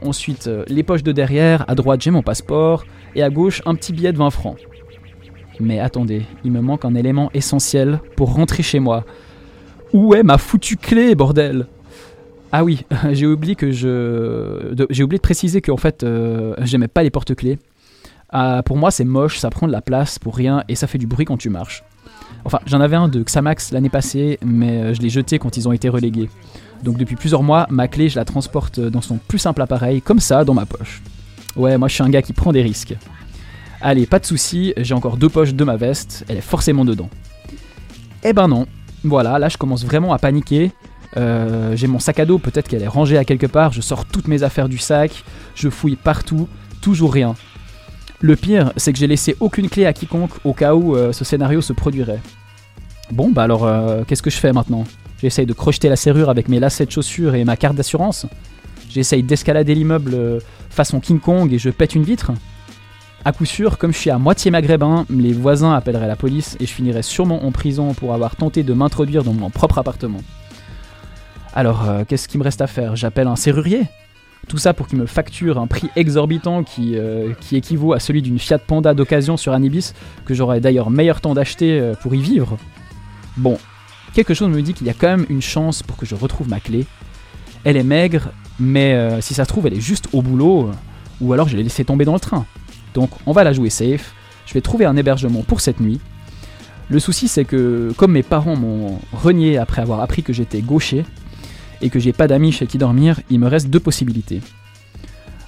[0.02, 2.84] ensuite, les poches de derrière, à droite, j'ai mon passeport.
[3.14, 4.56] Et à gauche, un petit billet de 20 francs.
[5.60, 9.04] Mais attendez, il me manque un élément essentiel pour rentrer chez moi.
[9.92, 11.66] Où est ma foutue clé, bordel?
[12.52, 17.10] Ah oui, j'ai oublié que j'ai oublié de préciser qu'en fait, euh, j'aimais pas les
[17.10, 17.58] porte-clés.
[18.30, 20.98] Ah, pour moi, c'est moche, ça prend de la place pour rien et ça fait
[20.98, 21.84] du bruit quand tu marches.
[22.44, 25.68] Enfin, j'en avais un de Xamax l'année passée, mais euh, je l'ai jeté quand ils
[25.68, 26.30] ont été relégués.
[26.82, 30.20] Donc depuis plusieurs mois, ma clé, je la transporte dans son plus simple appareil, comme
[30.20, 31.02] ça, dans ma poche.
[31.56, 32.94] Ouais, moi je suis un gars qui prend des risques.
[33.82, 37.08] Allez, pas de souci, j'ai encore deux poches de ma veste, elle est forcément dedans.
[38.22, 38.66] Eh ben non,
[39.04, 40.72] voilà, là je commence vraiment à paniquer.
[41.16, 44.04] Euh, j'ai mon sac à dos, peut-être qu'elle est rangée à quelque part, je sors
[44.04, 45.24] toutes mes affaires du sac,
[45.54, 46.46] je fouille partout,
[46.82, 47.34] toujours rien.
[48.20, 51.24] Le pire, c'est que j'ai laissé aucune clé à quiconque au cas où euh, ce
[51.24, 52.20] scénario se produirait.
[53.10, 54.84] Bon, bah alors, euh, qu'est-ce que je fais maintenant?
[55.22, 58.26] J'essaye de crocheter la serrure avec mes lacets de chaussures et ma carte d'assurance?
[58.90, 62.32] J'essaye d'escalader l'immeuble façon King Kong et je pète une vitre?
[63.24, 66.66] À coup sûr, comme je suis à moitié maghrébin, les voisins appelleraient la police et
[66.66, 70.20] je finirais sûrement en prison pour avoir tenté de m'introduire dans mon propre appartement.
[71.52, 72.96] Alors, euh, qu'est-ce qu'il me reste à faire?
[72.96, 73.82] J'appelle un serrurier?
[74.48, 78.22] Tout ça pour qu'il me facture un prix exorbitant qui, euh, qui équivaut à celui
[78.22, 79.92] d'une Fiat Panda d'occasion sur Anibis,
[80.24, 82.56] que j'aurais d'ailleurs meilleur temps d'acheter euh, pour y vivre.
[83.36, 83.58] Bon,
[84.14, 86.48] quelque chose me dit qu'il y a quand même une chance pour que je retrouve
[86.48, 86.86] ma clé.
[87.64, 90.70] Elle est maigre, mais si ça se trouve, elle est juste au boulot,
[91.20, 92.46] ou alors je l'ai laissée tomber dans le train.
[92.94, 94.14] Donc on va la jouer safe.
[94.46, 96.00] Je vais trouver un hébergement pour cette nuit.
[96.88, 101.04] Le souci c'est que comme mes parents m'ont renié après avoir appris que j'étais gaucher
[101.82, 104.40] et que j'ai pas d'amis chez qui dormir, il me reste deux possibilités.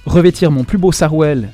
[0.05, 1.49] Revêtir mon plus beau sarouel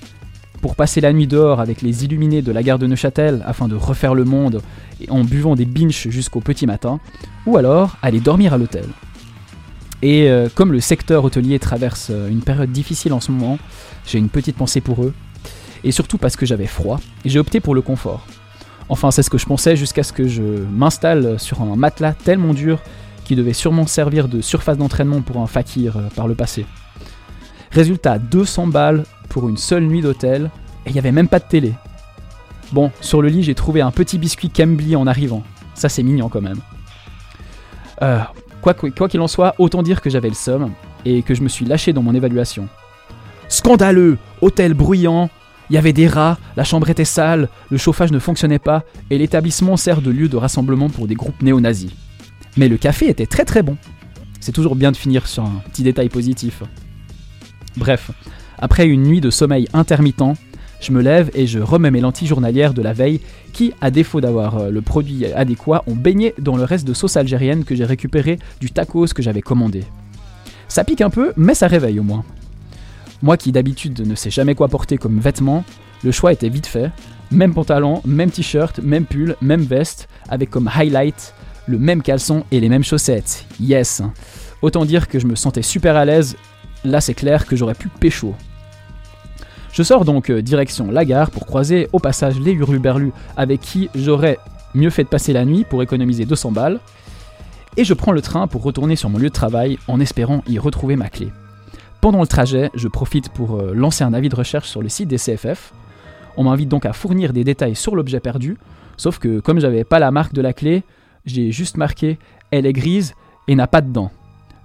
[0.61, 3.75] pour passer la nuit dehors avec les illuminés de la gare de Neuchâtel afin de
[3.75, 4.61] refaire le monde
[5.09, 6.99] en buvant des binches jusqu'au petit matin,
[7.45, 8.85] ou alors aller dormir à l'hôtel.
[10.01, 13.57] Et euh, comme le secteur hôtelier traverse euh, une période difficile en ce moment,
[14.05, 15.13] j'ai une petite pensée pour eux
[15.83, 18.25] et surtout parce que j'avais froid, j'ai opté pour le confort.
[18.89, 22.53] Enfin, c'est ce que je pensais jusqu'à ce que je m'installe sur un matelas tellement
[22.53, 22.79] dur
[23.23, 26.65] qui devait sûrement servir de surface d'entraînement pour un fakir euh, par le passé.
[27.71, 30.49] Résultat, 200 balles pour une seule nuit d'hôtel,
[30.85, 31.73] et il n'y avait même pas de télé.
[32.71, 35.43] Bon, sur le lit, j'ai trouvé un petit biscuit Cambly en arrivant.
[35.75, 36.59] Ça, c'est mignon quand même.
[38.01, 38.19] Euh,
[38.61, 38.73] quoi
[39.07, 40.71] qu'il en soit, autant dire que j'avais le somme
[41.05, 42.67] et que je me suis lâché dans mon évaluation.
[43.47, 45.29] Scandaleux Hôtel bruyant,
[45.69, 49.17] il y avait des rats, la chambre était sale, le chauffage ne fonctionnait pas, et
[49.17, 51.91] l'établissement sert de lieu de rassemblement pour des groupes néo-nazis.
[52.57, 53.77] Mais le café était très très bon.
[54.39, 56.63] C'est toujours bien de finir sur un petit détail positif.
[57.77, 58.11] Bref,
[58.57, 60.37] après une nuit de sommeil intermittent,
[60.81, 63.19] je me lève et je remets mes lentilles journalières de la veille
[63.53, 67.17] qui, à défaut d'avoir euh, le produit adéquat, ont baigné dans le reste de sauce
[67.17, 69.83] algérienne que j'ai récupéré du tacos que j'avais commandé.
[70.69, 72.23] Ça pique un peu, mais ça réveille au moins.
[73.21, 75.65] Moi qui d'habitude ne sais jamais quoi porter comme vêtements,
[76.03, 76.91] le choix était vite fait.
[77.31, 81.33] Même pantalon, même t-shirt, même pull, même veste, avec comme highlight
[81.67, 83.45] le même caleçon et les mêmes chaussettes.
[83.59, 84.01] Yes
[84.61, 86.35] Autant dire que je me sentais super à l'aise,
[86.83, 88.33] là c'est clair que j'aurais pu pécho.
[89.71, 93.89] Je sors donc euh, direction la gare pour croiser au passage les hurluberlus avec qui
[93.93, 94.37] j'aurais
[94.73, 96.79] mieux fait de passer la nuit pour économiser 200 balles.
[97.77, 100.57] Et je prends le train pour retourner sur mon lieu de travail en espérant y
[100.57, 101.31] retrouver ma clé.
[102.01, 105.09] Pendant le trajet, je profite pour euh, lancer un avis de recherche sur le site
[105.09, 105.73] des CFF.
[106.37, 108.57] On m'invite donc à fournir des détails sur l'objet perdu,
[108.97, 110.83] sauf que comme j'avais pas la marque de la clé,
[111.25, 112.17] j'ai juste marqué
[112.51, 113.13] elle est grise
[113.47, 114.11] et n'a pas de dents.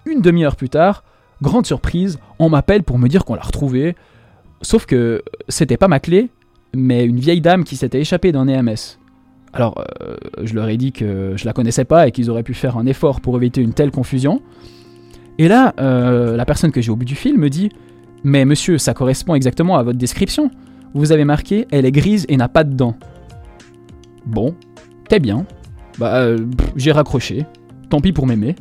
[0.06, 1.02] Une demi-heure plus tard,
[1.42, 3.94] grande surprise, on m'appelle pour me dire qu'on l'a retrouvée,
[4.64, 6.30] Sauf que c'était pas ma clé,
[6.74, 8.98] mais une vieille dame qui s'était échappée d'un EMS.
[9.52, 12.54] Alors, euh, je leur ai dit que je la connaissais pas et qu'ils auraient pu
[12.54, 14.40] faire un effort pour éviter une telle confusion.
[15.38, 17.70] Et là, euh, la personne que j'ai au bout du fil me dit
[18.22, 20.50] Mais monsieur, ça correspond exactement à votre description.
[20.94, 22.96] Vous avez marqué Elle est grise et n'a pas de dents.
[24.26, 24.54] Bon,
[25.08, 25.44] t'es bien.
[25.98, 26.38] Bah, euh,
[26.76, 27.46] j'ai raccroché.
[27.90, 28.54] Tant pis pour m'aimer.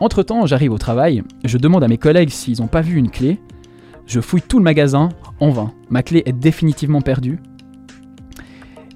[0.00, 3.10] Entre temps, j'arrive au travail, je demande à mes collègues s'ils n'ont pas vu une
[3.10, 3.40] clé,
[4.06, 5.08] je fouille tout le magasin,
[5.40, 5.72] en vain.
[5.90, 7.40] Ma clé est définitivement perdue.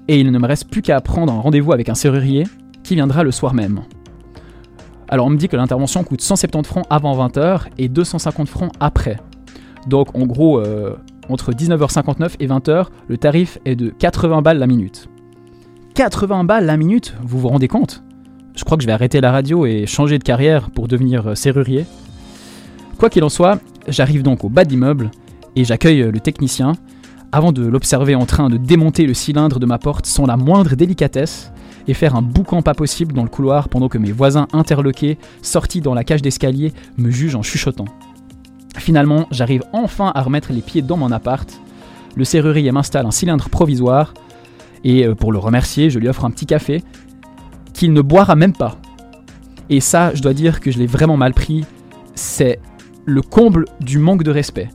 [0.07, 2.45] Et il ne me reste plus qu'à prendre un rendez-vous avec un serrurier
[2.83, 3.81] qui viendra le soir même.
[5.09, 9.17] Alors on me dit que l'intervention coûte 170 francs avant 20h et 250 francs après.
[9.87, 10.95] Donc en gros, euh,
[11.29, 15.09] entre 19h59 et 20h, le tarif est de 80 balles la minute.
[15.95, 18.03] 80 balles la minute, vous vous rendez compte?
[18.55, 21.35] Je crois que je vais arrêter la radio et changer de carrière pour devenir euh,
[21.35, 21.85] serrurier.
[22.97, 25.11] Quoi qu'il en soit, J'arrive donc au bas de l'immeuble
[25.55, 26.73] et j'accueille le technicien
[27.31, 30.75] avant de l'observer en train de démonter le cylindre de ma porte sans la moindre
[30.75, 31.51] délicatesse
[31.87, 35.81] et faire un boucan pas possible dans le couloir pendant que mes voisins interloqués, sortis
[35.81, 37.85] dans la cage d'escalier, me jugent en chuchotant.
[38.77, 41.49] Finalement, j'arrive enfin à remettre les pieds dans mon appart.
[42.15, 44.13] Le serrurier m'installe un cylindre provisoire
[44.83, 46.83] et euh, pour le remercier, je lui offre un petit café
[47.73, 48.77] qu'il ne boira même pas.
[49.69, 51.65] Et ça, je dois dire que je l'ai vraiment mal pris.
[52.15, 52.59] C'est
[53.05, 54.69] le comble du manque de respect.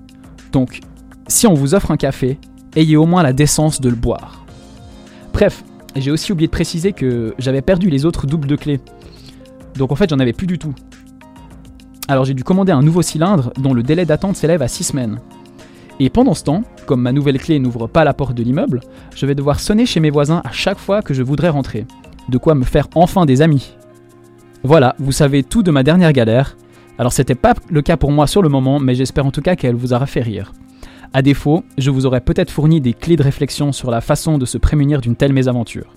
[0.53, 0.81] Donc,
[1.29, 2.39] si on vous offre un café,
[2.75, 4.45] ayez au moins la décence de le boire.
[5.33, 5.63] Bref,
[6.01, 8.81] j'ai aussi oublié de préciser que j'avais perdu les autres doubles de clés.
[9.77, 10.75] Donc en fait, j'en avais plus du tout.
[12.09, 15.21] Alors j'ai dû commander un nouveau cylindre dont le délai d'attente s'élève à 6 semaines.
[16.01, 18.81] Et pendant ce temps, comme ma nouvelle clé n'ouvre pas la porte de l'immeuble,
[19.15, 21.87] je vais devoir sonner chez mes voisins à chaque fois que je voudrais rentrer.
[22.29, 23.75] De quoi me faire enfin des amis.
[24.63, 26.57] Voilà, vous savez tout de ma dernière galère,
[26.99, 29.55] alors c'était pas le cas pour moi sur le moment, mais j'espère en tout cas
[29.55, 30.53] qu'elle vous aura fait rire.
[31.15, 34.45] A défaut, je vous aurais peut-être fourni des clés de réflexion sur la façon de
[34.45, 35.95] se prémunir d'une telle mésaventure.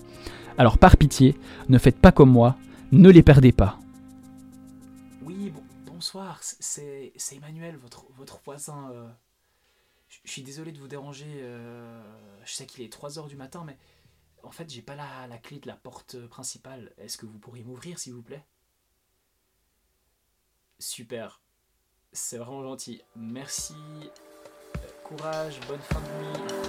[0.56, 1.36] Alors par pitié,
[1.68, 2.56] ne faites pas comme moi,
[2.92, 3.78] ne les perdez pas.
[5.22, 5.52] Oui,
[5.86, 8.90] bonsoir, c'est Emmanuel, votre, votre voisin.
[8.92, 9.06] Euh,
[10.24, 12.02] je suis désolé de vous déranger, euh,
[12.44, 13.76] je sais qu'il est 3h du matin, mais
[14.42, 16.92] en fait j'ai pas la, la clé de la porte principale.
[16.96, 18.44] Est-ce que vous pourriez m'ouvrir s'il vous plaît?
[20.78, 21.42] Super.
[22.12, 23.02] C'est vraiment gentil.
[23.14, 23.74] Merci.
[25.16, 26.62] Courage, bonne fin de nuit.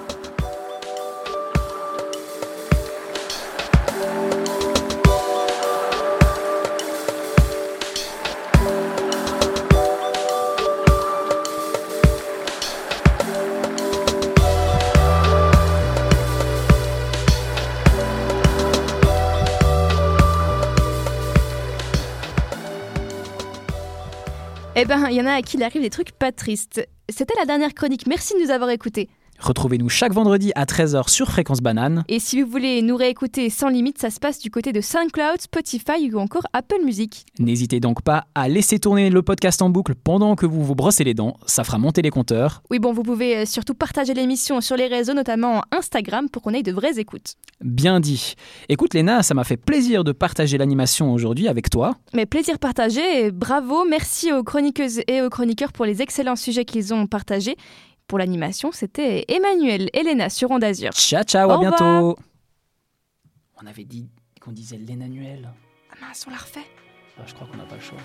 [24.76, 26.88] Eh ben, il y en a à qui il arrive des trucs pas tristes.
[27.07, 28.07] C'était la dernière chronique.
[28.07, 29.07] Merci de nous avoir écoutés.
[29.44, 32.06] Retrouvez-nous chaque vendredi à 13h sur Fréquence Banane.
[32.08, 35.41] Et si vous voulez nous réécouter sans limite, ça se passe du côté de SoundCloud,
[35.41, 37.26] Spotify ou encore Apple Music.
[37.39, 41.04] N'hésitez donc pas à laisser tourner le podcast en boucle pendant que vous vous brossez
[41.04, 42.64] les dents, ça fera monter les compteurs.
[42.72, 46.54] Oui, bon, vous pouvez euh, surtout partager l'émission sur les réseaux, notamment Instagram, pour qu'on
[46.54, 47.34] ait de vraies écoutes.
[47.60, 48.36] Bien dit.
[48.70, 51.98] Écoute Léna, ça m'a fait plaisir de partager l'animation aujourd'hui avec toi.
[52.14, 56.94] Mais plaisir partagé, bravo, merci aux chroniqueuses et aux chroniqueurs pour les excellents sujets qu'ils
[56.94, 57.58] ont partagés.
[58.08, 60.91] Pour l'animation, c'était Emmanuel Elena sur Onde Azur.
[60.93, 62.18] Ciao, ciao, à bientôt.
[63.62, 64.10] On avait dit
[64.41, 65.51] qu'on disait l'Emmanuel.
[65.91, 66.66] Ah mince, on l'a refait.
[67.18, 67.97] Ah, je crois qu'on n'a pas le choix.